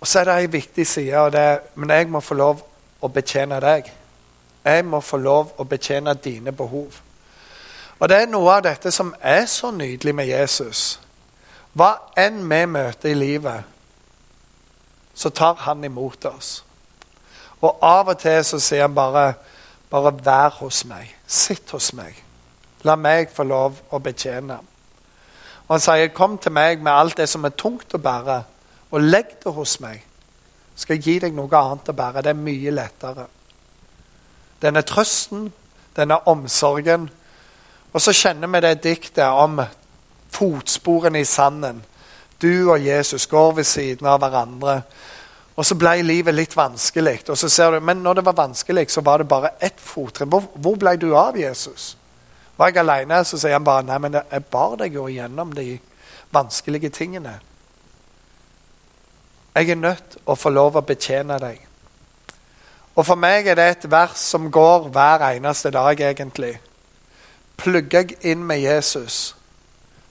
Og 0.00 0.08
så 0.08 0.20
er 0.20 0.28
det 0.28 0.34
ei 0.42 0.50
viktig 0.52 0.84
side 0.86 1.16
av 1.16 1.30
det, 1.32 1.48
men 1.80 1.90
jeg 1.90 2.10
må 2.12 2.20
få 2.20 2.36
lov 2.36 2.60
å 3.00 3.08
betjene 3.08 3.56
deg. 3.64 3.88
Jeg 4.64 4.84
må 4.84 5.00
få 5.00 5.16
lov 5.16 5.54
å 5.56 5.64
betjene 5.64 6.12
dine 6.20 6.52
behov. 6.52 7.00
Og 7.98 8.08
det 8.08 8.18
er 8.20 8.28
noe 8.28 8.58
av 8.58 8.66
dette 8.66 8.92
som 8.92 9.14
er 9.20 9.46
så 9.48 9.70
nydelig 9.72 10.14
med 10.14 10.28
Jesus. 10.28 10.82
Hva 11.72 11.94
enn 12.20 12.42
vi 12.50 12.60
møter 12.68 13.14
i 13.14 13.16
livet, 13.16 13.64
så 15.14 15.30
tar 15.30 15.56
han 15.64 15.84
imot 15.84 16.28
oss. 16.28 16.58
Og 17.64 17.82
av 17.82 18.12
og 18.12 18.18
til 18.20 18.44
så 18.44 18.60
sier 18.60 18.84
han 18.84 18.96
bare 18.96 19.32
bare 19.94 20.10
vær 20.24 20.48
hos 20.58 20.84
meg. 20.90 21.10
Sitt 21.26 21.70
hos 21.70 21.92
meg. 21.94 22.16
La 22.84 22.96
meg 22.98 23.30
få 23.32 23.44
lov 23.46 23.76
å 23.94 24.00
betjene. 24.02 24.56
Og 25.68 25.70
han 25.70 25.80
sier, 25.80 26.08
'Kom 26.08 26.38
til 26.38 26.52
meg 26.52 26.82
med 26.82 26.92
alt 26.92 27.16
det 27.16 27.28
som 27.28 27.44
er 27.44 27.48
tungt 27.50 27.94
å 27.94 27.98
bære, 27.98 28.42
og 28.90 29.00
legg 29.00 29.26
det 29.44 29.52
hos 29.52 29.80
meg.' 29.80 30.02
Skal 30.76 30.96
jeg 30.96 31.04
gi 31.04 31.18
deg 31.18 31.34
noe 31.34 31.56
annet 31.56 31.88
å 31.88 31.92
bære. 31.92 32.22
Det 32.22 32.30
er 32.30 32.34
mye 32.34 32.70
lettere. 32.70 33.26
Denne 34.62 34.82
trøsten, 34.82 35.52
denne 35.96 36.18
omsorgen. 36.26 37.10
Og 37.92 38.00
så 38.00 38.12
kjenner 38.12 38.48
vi 38.48 38.60
det 38.60 38.82
diktet 38.82 39.28
om 39.28 39.60
fotsporene 40.30 41.20
i 41.20 41.24
sanden. 41.24 41.84
Du 42.42 42.72
og 42.72 42.86
Jesus 42.86 43.26
går 43.26 43.52
ved 43.52 43.64
siden 43.64 44.06
av 44.06 44.18
hverandre. 44.18 44.82
Og 45.54 45.66
så 45.66 45.76
ble 45.78 46.02
livet 46.02 46.34
litt 46.34 46.56
vanskelig. 46.56 47.20
Og 47.30 47.38
så 47.38 47.48
ser 47.48 47.70
du, 47.70 47.80
Men 47.80 48.02
når 48.02 48.14
det 48.14 48.24
var 48.24 48.32
vanskelig, 48.32 48.90
så 48.90 49.00
var 49.00 49.18
det 49.18 49.28
bare 49.28 49.54
ett 49.60 49.80
fottrinn. 49.80 50.28
Hvor, 50.28 50.42
hvor, 50.54 50.76
ble 50.76 50.96
du 50.96 51.14
av, 51.16 51.38
Jesus? 51.38 51.96
Var 52.56 52.70
jeg 52.70 52.78
alene, 52.78 53.24
så 53.24 53.38
sier 53.38 53.52
han 53.52 53.64
bare 53.64 53.86
nei, 53.86 53.98
men 53.98 54.14
jeg 54.18 54.44
bar 54.50 54.76
deg 54.78 54.94
jo 54.94 55.06
gjennom 55.08 55.52
de 55.54 55.78
vanskelige 56.34 56.90
tingene. 56.90 57.38
Jeg 59.54 59.70
er 59.70 59.78
nødt 59.78 60.18
å 60.26 60.34
få 60.34 60.50
lov 60.50 60.76
å 60.76 60.82
betjene 60.82 61.38
deg. 61.38 61.60
Og 62.94 63.06
for 63.06 63.18
meg 63.18 63.46
er 63.46 63.58
det 63.58 63.68
et 63.70 63.86
vers 63.90 64.18
som 64.18 64.50
går 64.50 64.88
hver 64.94 65.22
eneste 65.32 65.70
dag, 65.74 66.00
egentlig. 66.00 66.56
Plugger 67.58 68.02
jeg 68.02 68.18
inn 68.22 68.42
med 68.46 68.62
Jesus, 68.62 69.36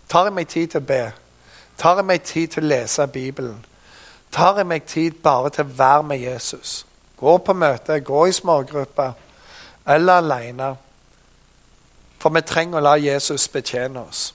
tar 0.08 0.28
jeg 0.28 0.36
meg 0.36 0.48
tid 0.48 0.72
til 0.72 0.84
å 0.84 0.88
be, 0.88 1.04
tar 1.80 2.00
jeg 2.00 2.08
meg 2.08 2.24
tid 2.28 2.56
til 2.56 2.64
å 2.64 2.72
lese 2.72 3.08
Bibelen 3.12 3.60
tar 4.34 4.58
jeg 4.58 4.68
meg 4.68 4.88
tid 4.90 5.20
bare 5.24 5.52
til 5.54 5.68
å 5.68 5.76
være 5.78 6.08
med 6.10 6.24
Jesus. 6.24 6.84
Gå 7.20 7.38
på 7.38 7.54
møte, 7.54 8.00
gå 8.04 8.26
i 8.28 8.36
smågrupper 8.36 9.14
eller 9.94 10.14
alene. 10.22 10.74
For 12.20 12.34
vi 12.34 12.42
trenger 12.48 12.80
å 12.80 12.84
la 12.84 12.96
Jesus 13.00 13.48
betjene 13.52 14.04
oss. 14.04 14.32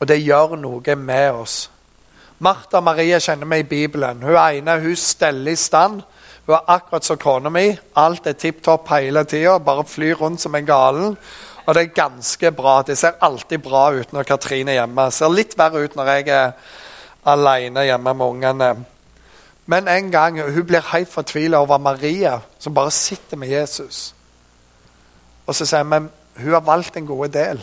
Og 0.00 0.08
det 0.08 0.20
gjør 0.20 0.56
noe 0.60 0.96
med 0.96 1.40
oss. 1.40 1.56
Martha 2.44 2.82
Maria 2.84 3.18
kjenner 3.20 3.48
vi 3.48 3.62
i 3.62 3.68
Bibelen. 3.68 4.20
Hun 4.22 4.36
ene 4.36 4.78
hun 4.82 4.96
steller 4.96 5.52
i 5.52 5.60
stand. 5.60 6.02
Hun 6.46 6.54
er 6.56 6.72
akkurat 6.76 7.04
som 7.04 7.20
kona 7.20 7.52
mi. 7.52 7.70
Alt 7.96 8.28
er 8.28 8.36
tipp 8.36 8.62
topp 8.64 8.90
hele 8.92 9.24
tida. 9.24 9.58
Bare 9.58 9.86
flyr 9.88 10.20
rundt 10.20 10.40
som 10.40 10.54
en 10.54 10.68
galen. 10.68 11.16
Og 11.66 11.74
det 11.74 11.82
er 11.82 11.96
ganske 11.96 12.52
bra. 12.52 12.82
Det 12.82 12.98
ser 12.98 13.16
alltid 13.20 13.64
bra 13.64 13.88
ut 13.96 14.12
når 14.12 14.28
Katrine 14.28 14.74
er 14.74 14.82
hjemme. 14.82 15.08
Det 15.08 15.16
ser 15.16 15.32
litt 15.32 15.56
verre 15.58 15.84
ut 15.84 15.96
når 15.96 16.12
jeg 16.12 16.28
er 16.28 16.52
alene 17.26 17.84
hjemme 17.84 18.14
med 18.14 18.26
ungene. 18.26 18.74
Men 19.66 19.88
en 19.88 20.10
gang 20.10 20.40
hun 20.40 20.66
blir 20.66 20.92
helt 20.92 21.10
fortvila 21.10 21.58
over 21.58 21.78
Maria, 21.78 22.40
som 22.58 22.74
bare 22.74 22.90
sitter 22.90 23.36
med 23.36 23.48
Jesus. 23.48 24.14
Og 25.46 25.54
så 25.54 25.66
sier 25.66 25.84
hun 25.84 26.10
hun 26.36 26.52
har 26.52 26.60
valgt 26.60 26.96
en 26.96 27.06
god 27.06 27.28
del. 27.28 27.62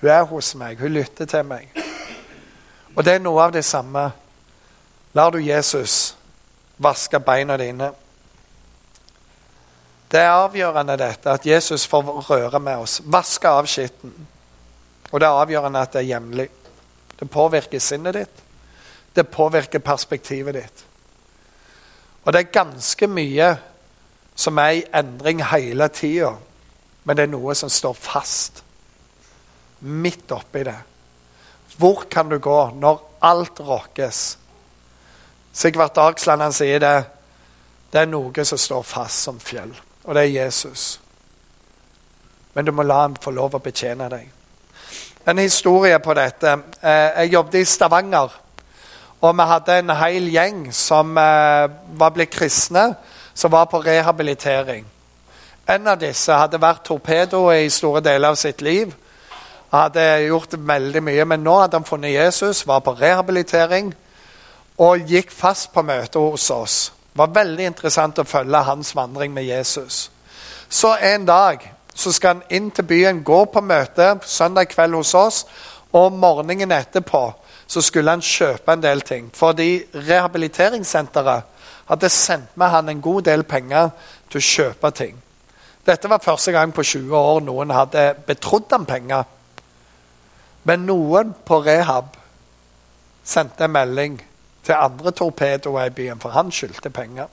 Hun 0.00 0.10
er 0.10 0.22
hos 0.22 0.54
meg, 0.54 0.80
hun 0.80 0.92
lytter 0.92 1.24
til 1.24 1.44
meg. 1.44 1.68
Og 2.96 3.04
det 3.04 3.14
er 3.14 3.20
noe 3.20 3.42
av 3.42 3.52
det 3.52 3.64
samme. 3.64 4.10
Lar 5.12 5.30
du 5.30 5.38
Jesus 5.38 6.16
vaske 6.76 7.20
beina 7.20 7.56
dine? 7.60 7.90
Det 10.10 10.20
er 10.20 10.30
avgjørende 10.30 10.96
dette, 10.96 11.30
at 11.30 11.46
Jesus 11.46 11.86
får 11.86 12.08
røre 12.30 12.60
med 12.60 12.78
oss. 12.78 13.00
Vaske 13.04 13.48
av 13.48 13.66
skitten. 13.68 14.12
Og 15.10 15.20
det 15.20 15.26
er 15.28 15.42
avgjørende 15.42 15.82
at 15.82 15.92
det 15.92 16.00
er 16.00 16.10
hjemlig. 16.14 16.48
Det 17.18 17.30
påvirker 17.30 17.78
sinnet 17.82 18.14
ditt. 18.14 18.45
Det 19.16 19.24
påvirker 19.32 19.80
perspektivet 19.80 20.54
ditt. 20.54 20.84
Og 22.26 22.34
det 22.34 22.42
er 22.42 22.52
ganske 22.52 23.08
mye 23.08 23.54
som 24.36 24.58
er 24.60 24.70
i 24.76 24.84
endring 24.94 25.40
hele 25.46 25.88
tida, 25.88 26.34
men 27.04 27.16
det 27.16 27.24
er 27.24 27.32
noe 27.32 27.54
som 27.56 27.72
står 27.72 27.94
fast 27.96 28.62
midt 29.80 30.32
oppi 30.34 30.64
det. 30.66 30.76
Hvor 31.76 32.04
kan 32.10 32.28
du 32.28 32.38
gå 32.38 32.58
når 32.76 33.00
alt 33.24 33.60
rokkes? 33.60 34.38
Sigvart 35.52 35.96
Dagsland 35.96 36.42
han 36.42 36.52
sier 36.52 36.80
det. 36.80 36.96
Det 37.92 38.02
er 38.02 38.10
noe 38.10 38.44
som 38.44 38.60
står 38.60 38.82
fast 38.84 39.28
som 39.28 39.40
fjell, 39.40 39.72
og 40.04 40.16
det 40.16 40.26
er 40.26 40.34
Jesus. 40.42 40.98
Men 42.56 42.66
du 42.66 42.72
må 42.72 42.84
la 42.84 43.02
ham 43.04 43.16
få 43.20 43.32
lov 43.36 43.56
å 43.56 43.62
betjene 43.62 44.08
deg. 44.12 44.28
En 45.26 45.38
historie 45.38 45.98
på 46.00 46.14
dette. 46.14 46.52
Eh, 46.80 47.22
jeg 47.22 47.32
jobbet 47.32 47.60
i 47.60 47.64
Stavanger. 47.68 48.34
Og 49.20 49.32
vi 49.36 49.46
hadde 49.48 49.78
en 49.80 49.94
hel 49.96 50.28
gjeng 50.28 50.66
som 50.76 51.16
eh, 51.18 51.70
var 51.96 52.12
blitt 52.12 52.34
kristne, 52.34 52.90
som 53.34 53.52
var 53.52 53.66
på 53.70 53.80
rehabilitering. 53.84 54.84
En 55.66 55.88
av 55.88 55.98
disse 55.98 56.32
hadde 56.32 56.60
vært 56.62 56.84
torpedo 56.86 57.48
i 57.50 57.70
store 57.72 58.02
deler 58.04 58.30
av 58.30 58.36
sitt 58.38 58.60
liv. 58.62 58.92
Hadde 59.72 60.04
gjort 60.28 60.54
veldig 60.54 61.02
mye, 61.02 61.24
men 61.24 61.42
nå 61.42 61.56
hadde 61.58 61.80
han 61.80 61.88
funnet 61.88 62.14
Jesus, 62.14 62.66
var 62.66 62.84
på 62.86 62.94
rehabilitering 63.00 63.90
og 64.76 65.08
gikk 65.08 65.32
fast 65.32 65.72
på 65.72 65.82
møte 65.82 66.20
hos 66.20 66.50
oss. 66.52 66.76
Det 67.12 67.18
var 67.18 67.32
veldig 67.34 67.70
interessant 67.70 68.18
å 68.20 68.28
følge 68.28 68.60
hans 68.68 68.92
vandring 68.94 69.32
med 69.34 69.48
Jesus. 69.48 70.10
Så 70.68 70.92
en 71.00 71.24
dag 71.26 71.64
så 71.96 72.12
skal 72.12 72.36
han 72.36 72.42
inn 72.52 72.70
til 72.70 72.84
byen, 72.84 73.24
gå 73.24 73.44
på 73.48 73.62
møte 73.64 74.18
søndag 74.28 74.68
kveld 74.68 74.98
hos 74.98 75.14
oss, 75.16 75.46
og 75.96 76.12
morgenen 76.12 76.74
etterpå 76.76 77.24
så 77.66 77.82
skulle 77.82 78.10
han 78.10 78.22
kjøpe 78.22 78.72
en 78.72 78.82
del 78.82 79.00
ting. 79.02 79.30
Fordi 79.34 79.84
rehabiliteringssenteret 79.94 81.42
hadde 81.86 82.10
sendt 82.10 82.56
med 82.58 82.70
han 82.70 82.88
en 82.88 83.00
god 83.02 83.22
del 83.26 83.44
penger 83.46 83.90
til 84.30 84.40
å 84.40 84.48
kjøpe 84.50 84.90
ting. 84.94 85.16
Dette 85.86 86.10
var 86.10 86.22
første 86.22 86.52
gang 86.52 86.72
på 86.74 86.82
20 86.82 87.16
år 87.16 87.40
noen 87.46 87.70
hadde 87.70 88.08
betrodd 88.26 88.72
ham 88.74 88.86
penger. 88.86 89.24
Men 90.66 90.86
noen 90.86 91.34
på 91.46 91.60
rehab 91.62 92.16
sendte 93.26 93.66
en 93.66 93.74
melding 93.74 94.18
til 94.66 94.74
andre 94.74 95.12
torpedoer 95.14 95.86
i 95.86 95.94
byen, 95.94 96.18
for 96.18 96.34
han 96.34 96.50
skyldte 96.50 96.90
penger. 96.90 97.30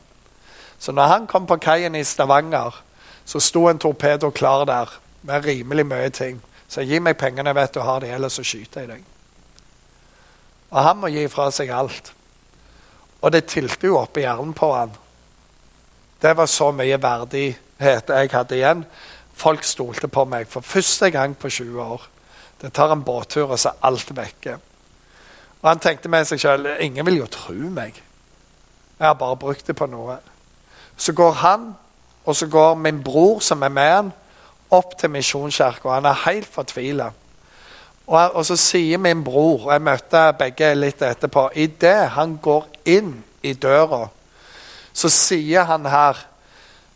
Så 0.78 0.92
når 0.92 1.10
han 1.10 1.28
kom 1.28 1.48
på 1.50 1.58
kaien 1.58 1.96
i 1.96 2.04
Stavanger, 2.04 2.76
så 3.26 3.40
sto 3.40 3.68
en 3.70 3.80
torpedo 3.80 4.30
klar 4.30 4.66
der 4.66 5.00
med 5.22 5.46
rimelig 5.46 5.86
mye 5.86 6.10
ting. 6.10 6.42
Så 6.68 6.82
gi 6.82 7.00
meg 7.00 7.18
pengene, 7.18 7.56
vet 7.56 7.74
du 7.74 7.80
har 7.80 8.00
de, 8.04 8.12
ellers 8.14 8.38
så 8.38 8.46
skyter 8.46 8.82
jeg 8.82 8.90
deg. 8.90 9.13
Og 10.74 10.82
han 10.82 10.98
må 11.00 11.12
gi 11.14 11.28
fra 11.30 11.52
seg 11.54 11.70
alt. 11.70 12.10
Og 13.22 13.32
det 13.32 13.46
tilte 13.48 13.88
jo 13.88 14.00
opp 14.02 14.18
i 14.18 14.26
hjernen 14.26 14.56
på 14.58 14.72
han. 14.74 14.94
Det 16.24 16.34
var 16.38 16.50
så 16.50 16.72
mye 16.76 16.98
verdighet 17.02 18.10
jeg 18.10 18.32
hadde 18.34 18.58
igjen. 18.58 18.84
Folk 19.38 19.64
stolte 19.68 20.10
på 20.12 20.26
meg 20.30 20.50
for 20.50 20.66
første 20.66 21.10
gang 21.14 21.36
på 21.38 21.50
20 21.50 21.82
år. 21.84 22.10
Det 22.62 22.72
tar 22.74 22.94
en 22.94 23.04
båttur, 23.04 23.50
og 23.52 23.60
så 23.60 23.74
er 23.74 23.86
alt 23.90 24.12
vekke. 24.16 24.58
Og 25.62 25.70
han 25.70 25.82
tenkte 25.84 26.12
med 26.12 26.28
seg 26.28 26.42
sjøl 26.42 26.68
ingen 26.84 27.06
vil 27.08 27.22
jo 27.22 27.30
tro 27.32 27.56
meg. 27.76 27.98
Jeg 29.00 29.08
har 29.08 29.18
bare 29.20 29.40
brukt 29.40 29.68
det 29.68 29.76
på 29.76 29.88
noe. 29.92 30.18
Så 30.98 31.14
går 31.16 31.32
han, 31.44 31.74
og 32.26 32.36
så 32.36 32.48
går 32.48 32.76
min 32.80 33.02
bror, 33.04 33.40
som 33.44 33.64
er 33.64 33.74
med 33.74 33.92
han, 33.92 34.12
opp 34.74 34.98
til 35.00 35.12
Misjonskirka. 35.12 35.92
Han 35.92 36.08
er 36.08 36.24
helt 36.26 36.48
fortvila. 36.50 37.12
Og, 38.08 38.36
og, 38.36 38.46
så 38.46 38.58
sier 38.60 39.00
min 39.00 39.24
bror, 39.24 39.68
og 39.68 39.72
jeg 39.72 39.84
møtte 39.84 40.24
begge 40.40 40.74
litt 40.76 41.02
etterpå 41.02 41.48
Idet 41.56 42.12
han 42.18 42.36
går 42.44 42.68
inn 42.92 43.16
i 43.44 43.54
døra, 43.54 44.08
så 44.94 45.10
sier 45.10 45.64
han 45.70 45.88
her 45.90 46.20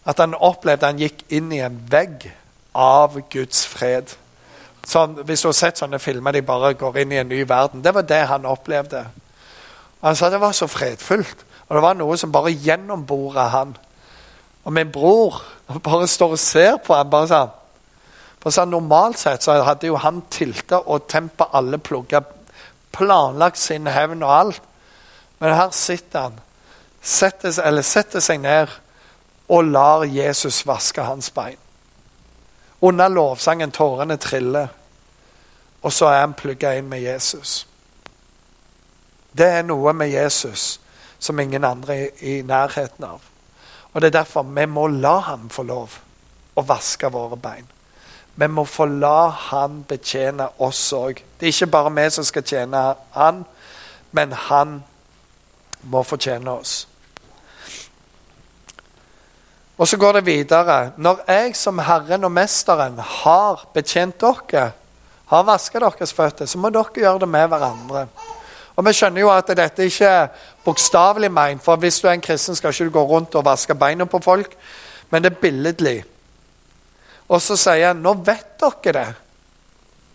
at 0.08 0.20
han 0.20 0.36
opplevde 0.36 0.88
han 0.88 1.00
gikk 1.00 1.24
inn 1.34 1.50
i 1.52 1.64
en 1.64 1.80
vegg 1.92 2.30
av 2.78 3.18
Guds 3.32 3.66
fred. 3.68 4.14
Sånn, 4.88 5.18
hvis 5.28 5.44
du 5.44 5.50
har 5.50 5.58
sett 5.58 5.80
sånne 5.82 6.00
filmer 6.00 6.36
de 6.36 6.46
bare 6.48 6.76
går 6.80 7.02
inn 7.02 7.16
i 7.16 7.20
en 7.20 7.28
ny 7.28 7.42
verden. 7.48 7.82
Det 7.84 7.92
var 7.96 8.06
det 8.08 8.22
han 8.30 8.48
opplevde. 8.48 9.02
Han 10.04 10.16
sa 10.16 10.30
det 10.32 10.40
var 10.40 10.56
så 10.56 10.70
fredfullt. 10.72 11.44
Og 11.68 11.76
det 11.76 11.84
var 11.84 11.98
noe 12.00 12.16
som 12.20 12.32
bare 12.32 12.54
gjennomboret 12.56 13.52
han. 13.52 13.74
Og 14.64 14.76
min 14.76 14.92
bror 14.92 15.42
bare 15.84 16.08
står 16.08 16.38
og 16.38 16.40
ser 16.40 16.78
på 16.84 16.96
han 16.96 17.12
bare 17.12 17.32
sånn 17.32 17.57
for 18.42 18.54
så 18.54 18.66
Normalt 18.66 19.18
sett 19.20 19.44
så 19.44 19.58
hadde 19.64 19.90
jo 19.90 19.98
han 20.00 20.22
tilta 20.30 20.80
og 20.86 21.08
tempa 21.10 21.50
alle 21.58 21.78
plugger. 21.78 22.24
Planlagt 22.92 23.58
sin 23.58 23.88
hevn 23.88 24.24
og 24.24 24.34
alt. 24.34 24.62
Men 25.40 25.54
her 25.54 25.70
sitter 25.72 26.28
han, 26.30 26.40
setter, 27.02 27.54
eller 27.62 27.86
setter 27.86 28.24
seg 28.24 28.42
ned 28.42 28.72
og 29.54 29.70
lar 29.70 30.06
Jesus 30.10 30.64
vaske 30.68 31.04
hans 31.06 31.30
bein. 31.32 31.60
Under 32.82 33.10
lovsangen 33.10 33.72
tårene 33.72 34.18
triller, 34.22 34.68
og 35.82 35.94
så 35.94 36.10
er 36.12 36.20
han 36.20 36.36
plugga 36.38 36.74
inn 36.78 36.90
med 36.90 37.02
Jesus. 37.02 37.62
Det 39.38 39.48
er 39.60 39.66
noe 39.66 39.94
med 39.94 40.10
Jesus 40.10 40.80
som 41.20 41.40
ingen 41.40 41.66
andre 41.66 41.96
er 41.98 42.26
i 42.26 42.42
nærheten 42.42 43.06
av. 43.06 43.22
Og 43.94 44.02
Det 44.02 44.08
er 44.08 44.20
derfor 44.20 44.44
vi 44.44 44.66
må 44.66 44.88
la 44.88 45.18
ham 45.20 45.50
få 45.50 45.64
lov 45.64 46.00
å 46.56 46.62
vaske 46.66 47.10
våre 47.14 47.38
bein. 47.38 47.66
Vi 48.38 48.48
må 48.48 48.68
få 48.70 48.86
la 48.86 49.30
han 49.50 49.80
betjene 49.90 50.46
oss 50.62 50.82
òg. 50.94 51.24
Det 51.40 51.48
er 51.48 51.56
ikke 51.56 51.72
bare 51.74 51.94
vi 51.96 52.10
som 52.14 52.26
skal 52.28 52.44
tjene 52.46 52.82
han, 53.16 53.40
men 54.14 54.36
han 54.48 54.76
må 55.90 56.04
fortjene 56.06 56.52
oss. 56.54 56.84
Og 59.78 59.88
så 59.88 59.98
går 59.98 60.20
det 60.20 60.26
videre. 60.26 60.92
Når 60.98 61.24
jeg 61.28 61.56
som 61.56 61.80
Herren 61.80 62.24
og 62.24 62.32
Mesteren 62.32 62.98
har 62.98 63.66
betjent 63.74 64.22
dere, 64.22 64.72
har 65.28 65.44
vasket 65.44 65.82
deres 65.82 66.14
føtter, 66.14 66.46
så 66.46 66.58
må 66.58 66.70
dere 66.70 66.94
gjøre 66.94 67.20
det 67.26 67.30
med 67.30 67.48
hverandre. 67.48 68.08
Og 68.78 68.86
Vi 68.86 68.94
skjønner 68.94 69.22
jo 69.22 69.32
at 69.34 69.50
dette 69.58 69.86
ikke 69.86 70.06
er 70.06 70.28
bokstavelig 70.66 71.32
ment, 71.34 71.64
for 71.64 71.76
hvis 71.82 72.00
du 72.00 72.08
er 72.08 72.14
en 72.14 72.22
kristen, 72.22 72.56
skal 72.56 72.70
ikke 72.70 72.86
du 72.86 72.94
gå 73.00 73.04
rundt 73.04 73.36
og 73.36 73.46
vaske 73.46 73.76
beina 73.76 74.06
på 74.06 74.22
folk, 74.22 74.54
men 75.10 75.24
det 75.24 75.32
er 75.32 75.42
billedlig. 75.42 76.04
Og 77.28 77.42
så 77.44 77.58
sier 77.60 77.92
han 77.92 78.04
nå 78.04 78.14
vet 78.26 78.56
dere 78.62 78.94
det. 78.96 79.08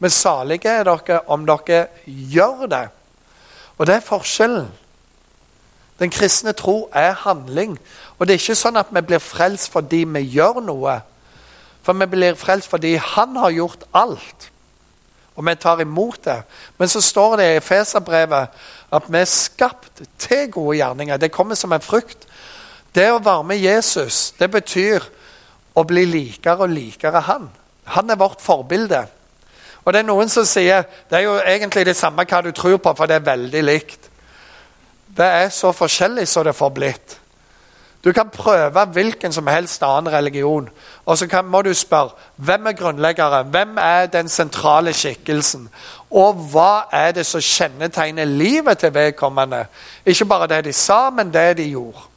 Men 0.03 0.11
salige 0.11 0.71
er 0.71 0.89
dere 0.89 1.21
om 1.31 1.45
dere 1.47 1.87
gjør 2.07 2.67
det. 2.71 2.87
Og 3.79 3.87
det 3.87 3.99
er 3.99 4.07
forskjellen. 4.07 4.71
Den 6.01 6.11
kristne 6.11 6.53
tro 6.53 6.89
er 6.93 7.13
handling. 7.13 7.77
Og 8.19 8.27
det 8.27 8.35
er 8.35 8.41
ikke 8.41 8.59
sånn 8.59 8.81
at 8.81 8.91
vi 8.91 9.05
blir 9.07 9.23
frelst 9.23 9.71
fordi 9.71 10.03
vi 10.09 10.25
gjør 10.35 10.63
noe. 10.65 10.97
For 11.83 11.99
vi 11.99 12.09
blir 12.11 12.39
frelst 12.39 12.71
fordi 12.71 12.97
Han 12.97 13.37
har 13.37 13.55
gjort 13.55 13.87
alt. 13.95 14.49
Og 15.37 15.47
vi 15.47 15.55
tar 15.55 15.81
imot 15.81 16.25
det. 16.25 16.43
Men 16.79 16.89
så 16.89 17.01
står 17.01 17.37
det 17.37 17.47
i 17.47 17.57
Efeserbrevet 17.61 18.59
at 18.93 19.09
vi 19.09 19.19
er 19.19 19.31
skapt 19.31 20.03
til 20.19 20.51
gode 20.51 20.77
gjerninger. 20.77 21.17
Det 21.17 21.33
kommer 21.33 21.55
som 21.55 21.73
en 21.73 21.81
frukt. 21.81 22.27
Det 22.95 23.09
å 23.13 23.23
være 23.23 23.45
med 23.45 23.63
Jesus, 23.63 24.35
det 24.39 24.51
betyr 24.53 25.07
og 25.75 25.87
bli 25.89 26.05
likere 26.05 26.67
og 26.67 26.73
likere 26.73 27.25
han. 27.29 27.49
Han 27.85 28.11
er 28.11 28.21
vårt 28.21 28.43
forbilde. 28.43 29.07
Og 29.85 29.93
det 29.93 30.03
er 30.03 30.07
noen 30.07 30.31
som 30.31 30.47
sier 30.47 30.85
det 31.11 31.19
er 31.19 31.27
jo 31.27 31.39
egentlig 31.41 31.87
det 31.89 31.97
samme 31.99 32.27
hva 32.29 32.43
du 32.45 32.53
tror 32.55 32.79
på, 32.79 32.95
for 32.95 33.11
det 33.11 33.19
er 33.19 33.31
veldig 33.33 33.65
likt. 33.67 34.11
Det 35.17 35.27
er 35.27 35.51
så 35.53 35.73
forskjellig 35.77 36.29
som 36.29 36.47
det 36.47 36.57
får 36.57 36.71
blitt. 36.73 37.19
Du 38.03 38.11
kan 38.13 38.31
prøve 38.31 38.85
hvilken 38.85 39.33
som 39.33 39.47
helst 39.47 39.83
annen 39.87 40.11
religion, 40.13 40.69
og 41.07 41.19
så 41.19 41.27
kan, 41.31 41.47
må 41.47 41.63
du 41.63 41.71
spørre 41.75 42.17
hvem 42.37 42.67
er 42.67 42.73
grunnleggeren, 42.73 43.51
hvem 43.51 43.77
er 43.79 44.07
den 44.11 44.29
sentrale 44.29 44.93
skikkelsen, 44.93 45.69
og 46.11 46.41
hva 46.51 46.89
er 46.93 47.13
det 47.15 47.27
som 47.27 47.41
kjennetegner 47.41 48.25
livet 48.25 48.79
til 48.79 48.95
vedkommende? 48.95 49.67
Ikke 50.07 50.27
bare 50.27 50.51
det 50.51 50.65
de 50.65 50.73
sa, 50.73 51.11
men 51.11 51.31
det 51.35 51.57
de 51.57 51.69
gjorde. 51.71 52.09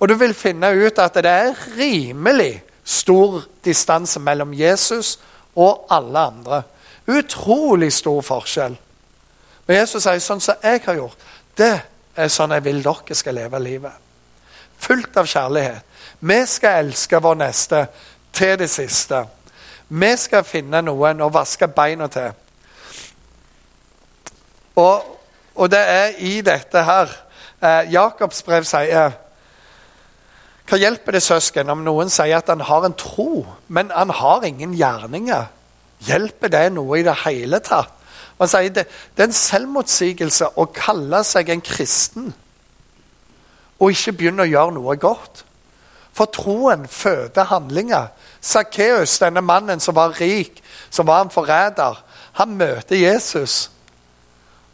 Og 0.00 0.08
du 0.08 0.14
vil 0.16 0.34
finne 0.34 0.72
ut 0.72 0.98
at 0.98 1.14
det 1.20 1.30
er 1.30 1.64
rimelig 1.76 2.62
stor 2.84 3.42
distanse 3.64 4.20
mellom 4.20 4.54
Jesus 4.56 5.18
og 5.54 5.86
alle 5.92 6.18
andre. 6.18 6.62
Utrolig 7.06 7.92
stor 7.92 8.22
forskjell. 8.24 8.76
Men 9.66 9.76
Jesus 9.76 10.02
sier 10.02 10.22
sånn 10.24 10.40
som 10.42 10.64
jeg 10.64 10.82
har 10.86 10.96
gjort, 10.98 11.26
det 11.56 11.74
er 12.16 12.32
sånn 12.32 12.54
jeg 12.56 12.64
vil 12.64 12.80
dere 12.82 13.16
skal 13.16 13.36
leve 13.36 13.60
livet. 13.62 13.92
Fullt 14.80 15.20
av 15.20 15.28
kjærlighet. 15.28 15.84
Vi 16.20 16.38
skal 16.48 16.86
elske 16.86 17.20
vår 17.20 17.36
neste 17.40 17.84
til 18.32 18.56
det 18.58 18.70
siste. 18.72 19.24
Vi 19.88 20.10
skal 20.16 20.44
finne 20.44 20.80
noen 20.84 21.20
å 21.20 21.30
vaske 21.32 21.68
beina 21.68 22.08
til. 22.08 22.32
Og, 24.80 25.16
og 25.54 25.70
det 25.70 25.80
er 25.80 26.20
i 26.24 26.38
dette 26.46 26.82
her 26.86 27.10
eh, 27.60 27.90
Jakobs 27.92 28.42
brev 28.46 28.64
sier 28.68 29.12
Hva 30.70 30.78
hjelper 30.78 31.16
det 31.16 31.24
søsken 31.24 31.70
om 31.72 31.80
noen 31.82 32.12
sier 32.14 32.38
at 32.38 32.50
han 32.52 32.60
har 32.62 32.84
en 32.86 32.94
tro, 32.94 33.42
men 33.66 33.88
han 33.90 34.12
har 34.14 34.44
ingen 34.46 34.76
gjerninger? 34.78 35.48
Hjelper 36.06 36.52
det 36.52 36.68
noe 36.76 37.00
i 37.00 37.02
det 37.02 37.16
hele 37.24 37.58
tatt? 37.66 37.96
Han 38.38 38.48
sier 38.48 38.70
det, 38.72 38.84
det 39.16 39.24
er 39.24 39.28
en 39.28 39.34
selvmotsigelse 39.36 40.52
å 40.54 40.68
kalle 40.72 41.24
seg 41.26 41.50
en 41.50 41.60
kristen 41.60 42.30
og 43.80 43.96
ikke 43.96 44.14
begynne 44.20 44.44
å 44.44 44.48
gjøre 44.48 44.76
noe 44.76 44.94
godt. 45.00 45.42
For 46.14 46.30
troen 46.30 46.86
føder 46.90 47.48
handlinger. 47.48 48.10
Sakkeus, 48.44 49.16
denne 49.22 49.42
mannen 49.42 49.80
som 49.80 49.96
var 49.96 50.14
rik, 50.20 50.60
som 50.92 51.08
var 51.08 51.24
en 51.24 51.32
forræder, 51.32 51.98
han 52.38 52.56
møter 52.60 53.00
Jesus. 53.00 53.70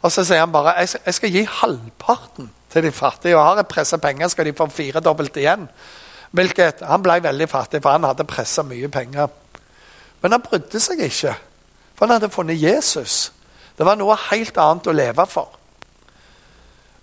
Og 0.03 0.11
så 0.13 0.27
sier 0.27 0.43
han 0.43 0.53
bare 0.53 0.75
jeg 0.83 1.17
skal 1.17 1.33
gi 1.33 1.47
halvparten 1.47 2.51
til 2.77 2.87
de 2.87 2.93
fattige. 2.93 3.37
Og 3.37 3.43
har 3.43 3.61
jeg 3.61 3.69
pressa 3.71 3.97
penger, 4.01 4.29
skal 4.31 4.45
de 4.45 4.55
få 4.57 4.69
firedobbelt 4.71 5.37
igjen. 5.37 5.67
Hvilket, 6.31 6.83
Han 6.85 7.03
ble 7.03 7.23
veldig 7.23 7.49
fattig, 7.49 7.81
for 7.81 7.91
han 7.91 8.03
hadde 8.03 8.27
pressa 8.27 8.63
mye 8.63 8.89
penger. 8.89 9.27
Men 10.21 10.31
han 10.31 10.41
brydde 10.41 10.79
seg 10.79 11.01
ikke, 11.05 11.33
for 11.95 12.05
han 12.05 12.17
hadde 12.17 12.33
funnet 12.33 12.61
Jesus. 12.61 13.31
Det 13.77 13.85
var 13.85 13.97
noe 13.97 14.17
helt 14.31 14.57
annet 14.57 14.89
å 14.89 14.95
leve 14.95 15.25
for. 15.29 15.53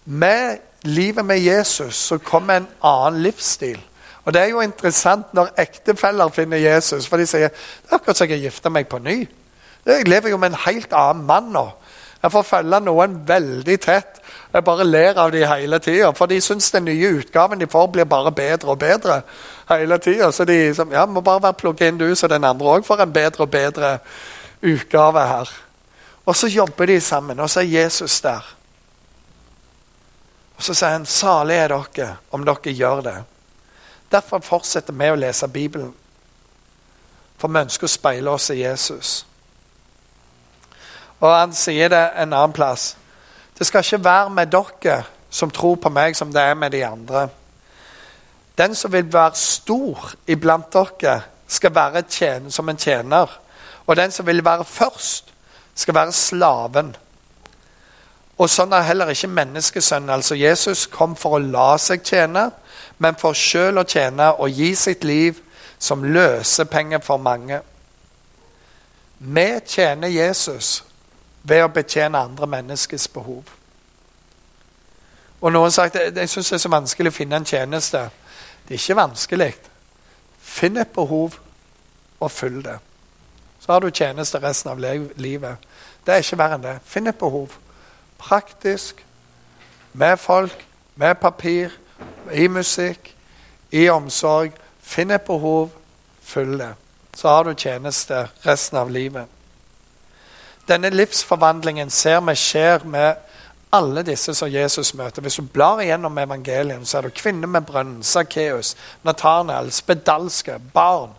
Med 0.05 0.59
livet 0.85 1.25
med 1.25 1.39
Jesus 1.41 1.97
så 2.11 2.19
kommer 2.19 2.61
en 2.61 2.69
annen 2.83 3.23
livsstil. 3.23 3.79
Og 4.25 4.33
Det 4.33 4.41
er 4.41 4.53
jo 4.53 4.61
interessant 4.61 5.35
når 5.37 5.53
ektefeller 5.61 6.29
finner 6.33 6.57
Jesus, 6.57 7.07
for 7.07 7.21
de 7.21 7.27
sier 7.27 7.49
det 7.49 7.91
er 7.91 7.97
akkurat 7.97 8.17
som 8.17 8.29
jeg 8.29 8.41
gifta 8.41 8.71
meg 8.73 8.89
på 8.89 8.99
ny. 8.99 9.27
Jeg 9.85 10.09
lever 10.09 10.33
jo 10.33 10.39
med 10.41 10.53
en 10.53 10.63
helt 10.65 10.93
annen 10.97 11.27
mann 11.29 11.51
nå. 11.53 11.67
Jeg 12.25 12.33
får 12.33 12.45
følge 12.49 12.79
noen 12.81 13.19
veldig 13.29 13.75
tett. 13.85 14.21
Jeg 14.53 14.65
bare 14.65 14.85
ler 14.87 15.19
av 15.21 15.33
dem 15.33 15.45
hele 15.45 15.77
tida. 15.85 16.09
For 16.17 16.31
de 16.31 16.39
syns 16.41 16.71
den 16.73 16.87
nye 16.89 17.11
utgaven 17.19 17.61
de 17.61 17.67
får, 17.69 17.91
blir 17.93 18.07
bare 18.09 18.31
bedre 18.33 18.71
og 18.73 18.79
bedre 18.81 19.19
hele 19.69 19.99
tida. 20.01 20.31
Så 20.33 20.47
de 20.49 20.57
som, 20.75 20.93
ja, 20.93 21.03
må 21.05 21.21
bare 21.21 21.43
være 21.45 21.59
plugget 21.61 21.91
inn, 21.93 21.99
du, 22.01 22.07
så 22.17 22.31
den 22.33 22.47
andre 22.49 22.79
òg 22.79 22.87
får 22.87 23.03
en 23.05 23.13
bedre 23.13 23.45
og 23.45 23.51
bedre 23.53 23.91
utgave 24.65 25.27
her. 25.35 25.53
Og 26.25 26.37
så 26.37 26.49
jobber 26.49 26.89
de 26.89 26.97
sammen, 27.01 27.41
og 27.45 27.51
så 27.53 27.61
er 27.61 27.75
Jesus 27.75 28.17
der. 28.25 28.55
Og 30.57 30.63
Så 30.63 30.75
sier 30.75 30.97
han, 30.97 31.07
'Salig 31.07 31.57
er 31.57 31.69
dere 31.69 32.17
om 32.31 32.45
dere 32.45 32.73
gjør 32.73 33.03
det'. 33.03 33.23
Derfor 34.11 34.39
fortsetter 34.39 34.93
vi 34.93 35.11
å 35.11 35.15
lese 35.15 35.49
Bibelen. 35.49 35.95
For 37.37 37.49
vi 37.49 37.59
ønsker 37.59 37.85
å 37.85 37.91
speile 37.91 38.31
oss 38.31 38.51
i 38.51 38.63
Jesus. 38.63 39.27
Og 41.21 41.31
han 41.31 41.55
sier 41.57 41.89
det 41.93 42.03
en 42.17 42.33
annen 42.33 42.53
plass. 42.53 42.97
Det 43.59 43.67
skal 43.67 43.85
ikke 43.85 44.05
være 44.05 44.31
med 44.31 44.51
dere 44.53 45.03
som 45.31 45.51
tror 45.51 45.77
på 45.83 45.91
meg, 45.91 46.17
som 46.17 46.33
det 46.33 46.43
er 46.43 46.55
med 46.55 46.71
de 46.71 46.85
andre. 46.87 47.29
Den 48.59 48.75
som 48.75 48.93
vil 48.93 49.13
være 49.13 49.35
stor 49.35 50.13
iblant 50.27 50.73
dere, 50.73 51.21
skal 51.49 51.75
være 51.75 52.03
tjener, 52.09 52.51
som 52.51 52.69
en 52.69 52.77
tjener. 52.77 53.31
Og 53.87 53.97
den 53.97 54.11
som 54.11 54.27
vil 54.27 54.45
være 54.45 54.65
først, 54.65 55.33
skal 55.75 55.95
være 55.95 56.13
slaven. 56.13 56.95
Og 58.39 58.51
sånn 58.51 58.73
er 58.73 58.87
heller 58.87 59.11
ikke 59.11 59.31
menneskesønnen. 59.31 60.11
Altså 60.11 60.35
Jesus 60.35 60.87
kom 60.91 61.15
for 61.17 61.37
å 61.37 61.43
la 61.43 61.75
seg 61.79 62.03
tjene, 62.07 62.49
men 62.99 63.19
for 63.19 63.37
sjøl 63.39 63.79
å 63.79 63.87
tjene 63.87 64.33
og 64.39 64.51
gi 64.51 64.73
sitt 64.79 65.05
liv 65.05 65.39
som 65.79 66.03
løsepenger 66.03 67.03
for 67.05 67.23
mange. 67.23 67.61
Vi 69.19 69.49
tjener 69.67 70.09
Jesus 70.09 70.83
ved 71.45 71.65
å 71.65 71.69
betjene 71.73 72.19
andre 72.19 72.49
menneskers 72.49 73.07
behov. 73.13 73.45
Og 75.41 75.53
Noen 75.53 75.69
har 75.69 75.75
sagt 75.77 75.99
jeg 76.01 76.29
syns 76.33 76.49
det 76.49 76.57
er 76.57 76.63
så 76.63 76.73
vanskelig 76.73 77.13
å 77.13 77.17
finne 77.19 77.37
en 77.37 77.49
tjeneste. 77.49 78.07
Det 78.65 78.77
er 78.77 78.81
ikke 78.81 78.97
vanskelig. 78.97 79.51
Finn 80.41 80.81
et 80.81 80.93
behov 80.95 81.37
og 82.21 82.31
fyll 82.33 82.63
det. 82.65 82.79
Så 83.61 83.73
har 83.73 83.81
du 83.81 83.91
tjeneste 83.91 84.41
resten 84.41 84.71
av 84.73 84.81
livet. 84.81 85.69
Det 86.07 86.15
er 86.15 86.25
ikke 86.25 86.39
verre 86.41 86.57
enn 86.57 86.65
det. 86.65 86.79
Finn 86.85 87.09
et 87.09 87.19
behov. 87.21 87.53
Praktisk. 88.19 89.05
Med 89.93 90.17
folk, 90.19 90.65
med 90.97 91.15
papir, 91.21 91.73
i 92.33 92.49
musikk, 92.49 93.13
i 93.71 93.89
omsorg. 93.89 94.57
Finn 94.83 95.11
et 95.11 95.23
behov, 95.29 95.71
fyll 96.23 96.59
det. 96.59 96.73
Så 97.17 97.29
har 97.29 97.45
du 97.45 97.55
tjeneste 97.55 98.27
resten 98.45 98.79
av 98.79 98.91
livet. 98.91 99.29
Denne 100.69 100.91
livsforvandlingen 100.91 101.91
ser 101.91 102.21
vi 102.25 102.35
skjer 102.39 102.85
med 102.89 103.17
alle 103.75 104.05
disse 104.07 104.35
som 104.35 104.49
Jesus 104.49 104.95
møter. 104.95 105.23
Hvis 105.23 105.37
du 105.37 105.49
blar 105.51 105.83
igjennom 105.83 106.19
evangelien, 106.19 106.87
så 106.87 106.99
er 106.99 107.09
det 107.09 107.19
kvinner 107.19 107.51
med 107.51 107.67
brønnen, 107.67 108.03
Sakkeus, 108.03 108.77
Nathanael, 109.03 109.73
spedalske, 109.73 110.61
barn 110.75 111.11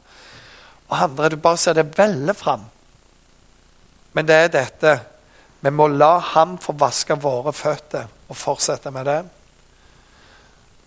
og 0.87 1.03
andre. 1.03 1.29
Du 1.29 1.35
bare 1.35 1.57
ser 1.57 1.75
det 1.75 1.97
velle 1.97 2.33
fram. 2.33 2.65
Men 4.13 4.27
det 4.27 4.35
er 4.35 4.55
dette 4.61 4.99
Vi 5.65 5.71
må 5.73 5.87
la 5.87 6.19
ham 6.19 6.59
få 6.61 6.75
vaske 6.77 7.15
våre 7.17 7.49
føtter 7.53 8.03
og 8.29 8.37
fortsette 8.37 8.91
med 8.91 9.05
det. 9.05 9.23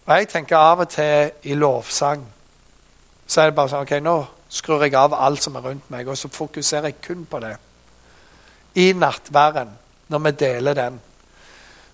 Og 0.07 0.13
Jeg 0.15 0.29
tenker 0.29 0.57
av 0.57 0.81
og 0.81 0.89
til 0.89 1.31
i 1.43 1.55
lovsang 1.55 2.23
så 3.27 3.41
er 3.41 3.51
det 3.51 3.57
bare 3.57 3.69
sånn 3.69 3.83
Ok, 3.83 3.97
nå 4.01 4.15
skrur 4.49 4.85
jeg 4.87 4.95
av 4.95 5.15
alt 5.15 5.43
som 5.43 5.57
er 5.59 5.67
rundt 5.67 5.91
meg, 5.91 6.09
og 6.09 6.17
så 6.17 6.31
fokuserer 6.33 6.89
jeg 6.89 7.01
kun 7.05 7.27
på 7.27 7.41
det. 7.43 7.57
I 8.75 8.93
nattværen, 8.93 9.71
når 10.09 10.19
vi 10.19 10.31
deler 10.31 10.75
den, 10.75 11.01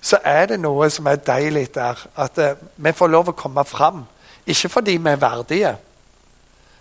så 0.00 0.18
er 0.24 0.46
det 0.46 0.60
noe 0.60 0.90
som 0.92 1.06
er 1.08 1.22
deilig 1.24 1.68
der. 1.74 2.00
At 2.16 2.38
uh, 2.38 2.56
vi 2.76 2.92
får 2.92 3.08
lov 3.08 3.30
å 3.32 3.37
komme 3.38 3.64
fram. 3.64 4.04
Ikke 4.46 4.68
fordi 4.68 4.98
vi 5.00 5.10
er 5.10 5.20
verdige, 5.20 5.76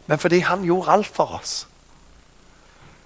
men 0.08 0.19
fordi 0.19 0.41
han 0.43 0.65
gjorde 0.67 0.91
alt 0.91 1.08
for 1.08 1.38
oss. 1.39 1.53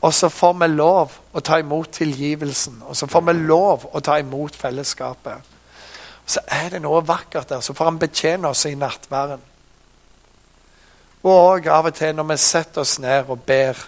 Og 0.01 0.13
så 0.13 0.29
får 0.29 0.53
vi 0.61 0.67
lov 0.73 1.13
å 1.33 1.41
ta 1.41 1.59
imot 1.61 1.91
tilgivelsen, 1.93 2.81
og 2.85 2.97
så 2.97 3.07
får 3.09 3.21
vi 3.29 3.33
lov 3.33 3.85
å 3.93 4.01
ta 4.01 4.17
imot 4.21 4.55
fellesskapet. 4.55 5.53
Så 6.27 6.41
er 6.51 6.73
det 6.73 6.81
noe 6.83 7.05
vakkert 7.07 7.49
der. 7.49 7.61
Så 7.63 7.73
får 7.73 7.87
han 7.87 7.99
betjene 8.01 8.49
oss 8.51 8.65
i 8.67 8.75
nattværen. 8.75 9.41
Og 11.23 11.67
av 11.71 11.87
og 11.87 11.95
til 11.95 12.15
når 12.15 12.27
vi 12.33 12.37
setter 12.41 12.83
oss 12.83 12.97
ned 12.99 13.31
og 13.31 13.45
ber 13.47 13.79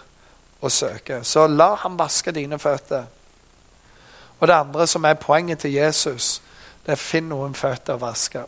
og 0.62 0.72
søker, 0.72 1.24
så 1.24 1.48
la 1.48 1.74
ham 1.84 1.98
vaske 2.00 2.32
dine 2.36 2.60
føtter. 2.60 3.06
Og 4.40 4.48
det 4.48 4.56
andre 4.56 4.88
som 4.88 5.06
er 5.06 5.20
poenget 5.20 5.60
til 5.60 5.74
Jesus, 5.74 6.42
det 6.86 6.96
er 6.96 7.02
finn 7.02 7.30
noen 7.30 7.54
føtter 7.56 7.96
å 7.96 8.02
vaske. 8.02 8.44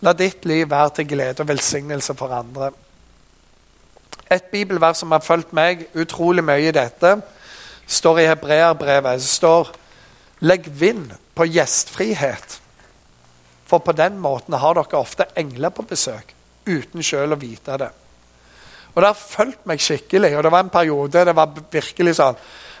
La 0.00 0.12
ditt 0.14 0.44
liv 0.46 0.68
være 0.70 0.94
til 0.98 1.08
glede 1.10 1.42
og 1.42 1.48
velsignelse 1.48 2.14
for 2.18 2.34
andre. 2.34 2.70
Et 4.30 4.44
bibelvers 4.52 5.00
som 5.00 5.12
har 5.14 5.24
fulgt 5.24 5.54
meg 5.56 5.88
utrolig 5.98 6.44
mye 6.44 6.68
i 6.68 6.74
dette, 6.74 7.16
står 7.88 8.20
i 8.20 8.26
Hebreerbrevet. 8.28 9.18
Det 9.18 9.30
står 9.30 9.72
Legg 10.40 10.68
vind 10.70 11.10
på 11.34 11.48
gjestfrihet. 11.48 12.60
For 13.66 13.82
på 13.82 13.92
den 13.92 14.20
måten 14.22 14.54
har 14.54 14.76
dere 14.78 15.00
ofte 15.00 15.26
engler 15.36 15.74
på 15.74 15.82
besøk 15.88 16.34
uten 16.68 17.02
sjøl 17.02 17.34
å 17.34 17.40
vite 17.40 17.78
det. 17.80 17.88
Og 18.98 19.02
Det 19.02 19.10
har 19.12 19.14
fulgt 19.14 19.66
meg 19.70 19.78
skikkelig. 19.78 20.36
og 20.36 20.42
Det 20.42 20.50
var 20.50 20.64
en 20.64 20.70
periode 20.74 21.24
det 21.24 21.36
var 21.36 21.52
virkelig 21.70 22.16
sånn 22.18 22.34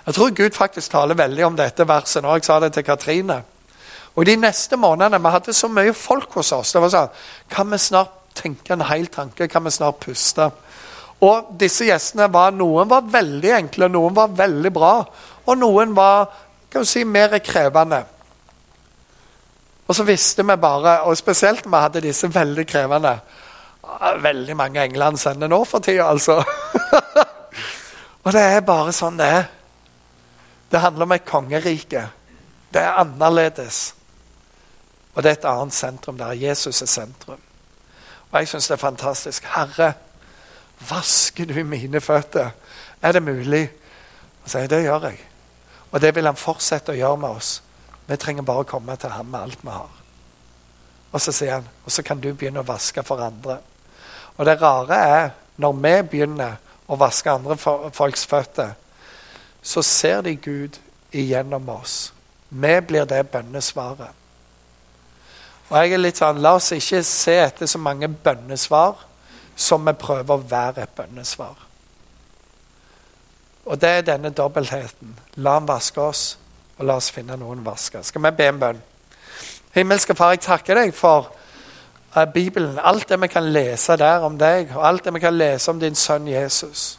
Jeg 0.06 0.14
tror 0.14 0.30
Gud 0.34 0.54
faktisk 0.56 0.90
taler 0.90 1.14
veldig 1.14 1.44
om 1.46 1.56
dette 1.56 1.86
verset 1.86 2.24
når 2.24 2.34
Jeg 2.34 2.44
sa 2.44 2.58
det 2.60 2.72
til 2.74 2.82
Katrine. 2.82 3.36
Og 4.16 4.26
de 4.26 4.34
neste 4.36 4.76
månedene 4.76 5.22
Vi 5.22 5.30
hadde 5.30 5.54
så 5.54 5.68
mye 5.68 5.94
folk 5.94 6.32
hos 6.34 6.52
oss. 6.52 6.72
Det 6.72 6.82
var 6.82 6.90
sånn 6.90 7.14
Kan 7.48 7.70
vi 7.70 7.78
snart 7.78 8.34
tenke 8.34 8.72
en 8.72 8.82
hel 8.82 9.06
tanke? 9.06 9.46
Kan 9.46 9.64
vi 9.64 9.70
snart 9.70 10.00
puste? 10.00 10.50
Og 11.20 11.54
disse 11.60 11.86
gjestene 11.86 12.26
var 12.32 12.50
Noen 12.50 12.90
var 12.90 13.06
veldig 13.06 13.54
enkle, 13.54 13.88
noen 13.88 14.14
var 14.14 14.34
veldig 14.34 14.70
bra, 14.72 14.92
og 15.46 15.58
noen 15.58 15.94
var 15.94 16.28
kan 16.70 16.82
du 16.82 16.86
si, 16.86 17.04
mer 17.04 17.38
krevende. 17.38 18.02
Og 19.88 19.96
så 19.96 20.04
visste 20.04 20.44
vi 20.44 20.56
bare, 20.60 21.00
og 21.08 21.16
spesielt 21.16 21.64
når 21.64 21.70
vi 21.70 21.82
hadde 21.82 22.02
disse 22.04 22.28
veldig 22.34 22.66
krevende 22.68 23.14
Veldig 24.22 24.56
mange 24.56 24.82
England 24.84 25.18
sender 25.18 25.48
nå 25.48 25.62
for 25.64 25.82
tida, 25.84 26.10
altså. 26.10 26.42
og 28.24 28.32
det 28.34 28.42
er 28.42 28.66
bare 28.66 28.92
sånn 28.94 29.18
det 29.18 29.28
er. 29.38 29.46
Det 30.68 30.82
handler 30.82 31.08
om 31.08 31.14
et 31.16 31.24
kongerike. 31.24 32.02
Det 32.68 32.82
er 32.82 33.00
annerledes. 33.00 33.94
Og 35.14 35.22
det 35.24 35.30
er 35.30 35.38
et 35.38 35.48
annet 35.50 35.74
sentrum 35.74 36.18
der 36.20 36.36
Jesus 36.36 36.82
er 36.84 36.90
sentrum. 36.90 37.40
Og 38.28 38.36
jeg 38.38 38.50
syns 38.50 38.68
det 38.68 38.76
er 38.76 38.82
fantastisk. 38.82 39.48
Herre, 39.54 39.92
vasker 40.88 41.48
du 41.48 41.62
mine 41.64 42.00
føtter? 42.00 42.52
Er 43.02 43.16
det 43.16 43.22
mulig? 43.24 43.64
Og 44.44 44.52
sier 44.52 44.68
det 44.68 44.82
gjør 44.84 45.08
jeg. 45.08 45.18
Og 45.90 46.00
det 46.00 46.12
vil 46.14 46.28
han 46.28 46.36
fortsette 46.36 46.92
å 46.92 46.98
gjøre 46.98 47.22
med 47.24 47.40
oss. 47.40 47.54
Vi 48.08 48.16
trenger 48.20 48.44
bare 48.44 48.64
å 48.64 48.68
komme 48.68 48.96
til 49.00 49.12
ham 49.12 49.32
med 49.32 49.40
alt 49.40 49.64
vi 49.64 49.72
har. 49.72 49.96
Og 51.08 51.20
så 51.24 51.32
sier 51.32 51.56
han, 51.56 51.68
og 51.84 51.92
så 51.92 52.04
kan 52.04 52.20
du 52.20 52.28
begynne 52.34 52.60
å 52.60 52.68
vaske 52.68 53.02
for 53.04 53.20
andre. 53.24 53.58
Og 54.38 54.46
det 54.46 54.60
rare 54.62 54.96
er, 54.96 55.30
når 55.58 55.72
vi 55.82 55.94
begynner 56.10 56.58
å 56.88 56.96
vaske 56.96 57.30
andre 57.30 57.56
folks 57.92 58.24
føtter, 58.26 58.76
så 59.62 59.82
ser 59.82 60.22
de 60.22 60.36
Gud 60.38 60.78
igjennom 61.12 61.68
oss. 61.74 62.12
Vi 62.48 62.80
blir 62.80 63.04
det 63.04 63.26
bønnesvaret. 63.32 64.14
Og 65.68 65.76
jeg 65.76 65.92
er 65.92 66.00
litt 66.00 66.20
sånn, 66.20 66.40
La 66.40 66.54
oss 66.56 66.70
ikke 66.72 67.02
se 67.04 67.34
etter 67.42 67.68
så 67.68 67.80
mange 67.82 68.08
bønnesvar 68.08 69.02
som 69.58 69.84
vi 69.84 69.92
prøver 69.98 70.38
å 70.38 70.46
være 70.48 70.86
et 70.86 70.94
bønnesvar. 70.96 71.56
Og 73.68 73.80
det 73.80 73.88
er 73.88 74.06
denne 74.06 74.30
dobbeltheten. 74.32 75.16
La 75.44 75.58
ham 75.58 75.66
vaske 75.68 76.00
oss, 76.00 76.22
og 76.78 76.86
la 76.88 76.96
oss 76.96 77.10
finne 77.12 77.36
noen 77.36 77.60
vaske. 77.66 78.00
Skal 78.06 78.22
vi 78.24 78.32
be 78.38 78.46
en 78.48 78.62
bønn? 78.62 78.80
Himmelske 79.74 80.16
Far, 80.16 80.32
jeg 80.32 80.46
takker 80.46 80.78
deg 80.78 80.94
for 80.96 81.28
uh, 82.16 82.24
Bibelen. 82.34 82.78
Alt 82.78 83.08
det 83.08 83.20
vi 83.20 83.28
kan 83.28 83.52
lese 83.52 83.96
der 83.96 84.24
om 84.26 84.38
deg, 84.38 84.72
og 84.76 84.86
alt 84.88 85.04
det 85.04 85.14
vi 85.14 85.20
kan 85.20 85.36
lese 85.36 85.70
om 85.70 85.80
din 85.80 85.94
sønn 85.94 86.28
Jesus. 86.28 86.98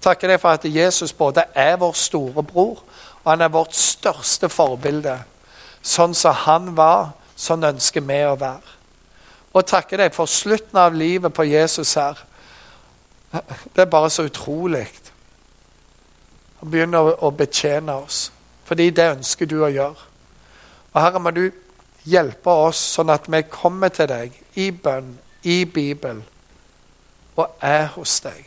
Takker 0.00 0.28
deg 0.28 0.40
for 0.40 0.52
at 0.52 0.64
Jesus 0.64 1.12
både 1.12 1.46
er 1.54 1.76
vår 1.80 1.92
store 1.92 2.42
bror, 2.42 2.82
og 3.24 3.30
han 3.30 3.40
er 3.40 3.52
vårt 3.52 3.76
største 3.76 4.48
forbilde. 4.52 5.16
Sånn 5.82 6.14
som 6.14 6.36
han 6.44 6.74
var, 6.76 7.14
sånn 7.36 7.64
ønsker 7.64 8.04
vi 8.04 8.20
å 8.24 8.36
være. 8.40 8.74
Og 9.54 9.66
takker 9.66 10.02
deg 10.02 10.14
for 10.14 10.26
slutten 10.26 10.78
av 10.78 10.94
livet 10.94 11.32
på 11.32 11.46
Jesus 11.46 11.94
her. 11.94 12.18
Det 13.32 13.82
er 13.82 13.90
bare 13.90 14.10
så 14.10 14.26
utrolig. 14.26 14.86
Han 16.60 16.70
begynner 16.70 17.14
å 17.24 17.30
betjene 17.30 17.94
oss. 18.04 18.30
Fordi 18.64 18.90
det 18.90 19.10
ønsker 19.18 19.46
du 19.46 19.58
å 19.62 19.70
gjøre. 19.70 20.08
Og 20.94 21.00
Herre, 21.02 21.20
må 21.20 21.30
du 21.34 21.48
hjelpe 22.04 22.52
oss 22.68 22.80
sånn 22.96 23.12
at 23.14 23.28
vi 23.30 23.42
kommer 23.50 23.92
til 23.94 24.08
deg 24.10 24.34
i 24.60 24.70
bønn, 24.70 25.14
i 25.44 25.64
Bibel, 25.64 26.22
og 27.36 27.64
er 27.64 27.88
hos 27.96 28.18
deg. 28.24 28.44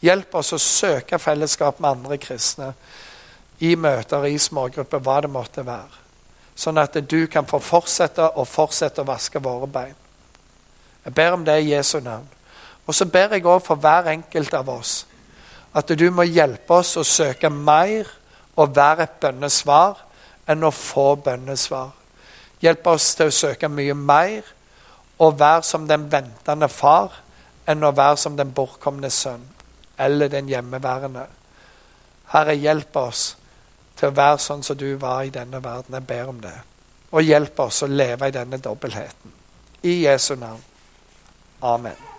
Hjelp 0.00 0.34
oss 0.40 0.54
å 0.56 0.58
søke 0.62 1.18
fellesskap 1.20 1.80
med 1.80 1.90
andre 1.90 2.18
kristne 2.18 2.72
i 3.60 3.74
møter, 3.76 4.24
i 4.24 4.38
smågrupper, 4.40 5.02
hva 5.04 5.20
det 5.20 5.30
måtte 5.30 5.64
være. 5.66 5.98
Sånn 6.56 6.80
at 6.80 6.96
du 7.08 7.26
kan 7.30 7.46
få 7.48 7.60
fortsette 7.62 8.32
og 8.34 8.48
fortsette 8.48 9.02
å 9.02 9.08
vaske 9.08 9.42
våre 9.42 9.68
bein. 9.68 9.96
Jeg 11.04 11.14
ber 11.16 11.36
om 11.36 11.44
det 11.44 11.60
i 11.60 11.70
Jesu 11.74 12.00
navn. 12.00 12.28
Og 12.86 12.96
så 12.96 13.06
ber 13.06 13.36
jeg 13.36 13.46
òg 13.46 13.60
for 13.64 13.80
hver 13.80 14.08
enkelt 14.10 14.54
av 14.56 14.68
oss 14.72 15.04
at 15.76 15.92
du 15.94 16.08
må 16.10 16.24
hjelpe 16.26 16.80
oss 16.80 16.96
å 16.98 17.06
søke 17.06 17.50
mer 17.50 18.08
og 18.58 18.74
være 18.74 19.06
et 19.06 19.20
bønnesvar 19.22 20.00
enn 20.50 20.66
å 20.66 20.72
få 20.74 21.12
bønnesvar. 21.22 21.92
Hjelp 22.60 22.86
oss 22.92 23.14
til 23.16 23.30
å 23.30 23.34
søke 23.34 23.68
mye 23.72 23.94
mer 23.96 24.48
og 25.20 25.38
være 25.40 25.62
som 25.68 25.86
den 25.88 26.08
ventende 26.12 26.68
far 26.68 27.22
enn 27.68 27.84
å 27.84 27.92
være 27.96 28.20
som 28.20 28.36
den 28.36 28.52
bortkomne 28.56 29.10
sønn 29.12 29.46
eller 30.00 30.28
den 30.32 30.48
hjemmeværende. 30.48 31.26
Herre, 32.32 32.56
hjelp 32.56 32.96
oss 32.96 33.24
til 33.98 34.08
å 34.08 34.16
være 34.16 34.38
sånn 34.40 34.62
som 34.64 34.78
du 34.80 34.88
var 35.00 35.24
i 35.26 35.34
denne 35.34 35.60
verden. 35.62 35.96
Jeg 35.98 36.08
ber 36.08 36.32
om 36.32 36.40
det. 36.40 36.56
Og 37.10 37.26
hjelp 37.26 37.66
oss 37.66 37.82
å 37.84 37.90
leve 37.90 38.30
i 38.30 38.36
denne 38.36 38.60
dobbeltheten. 38.62 39.34
I 39.82 40.02
Jesu 40.04 40.36
navn. 40.36 40.62
Amen. 41.60 42.09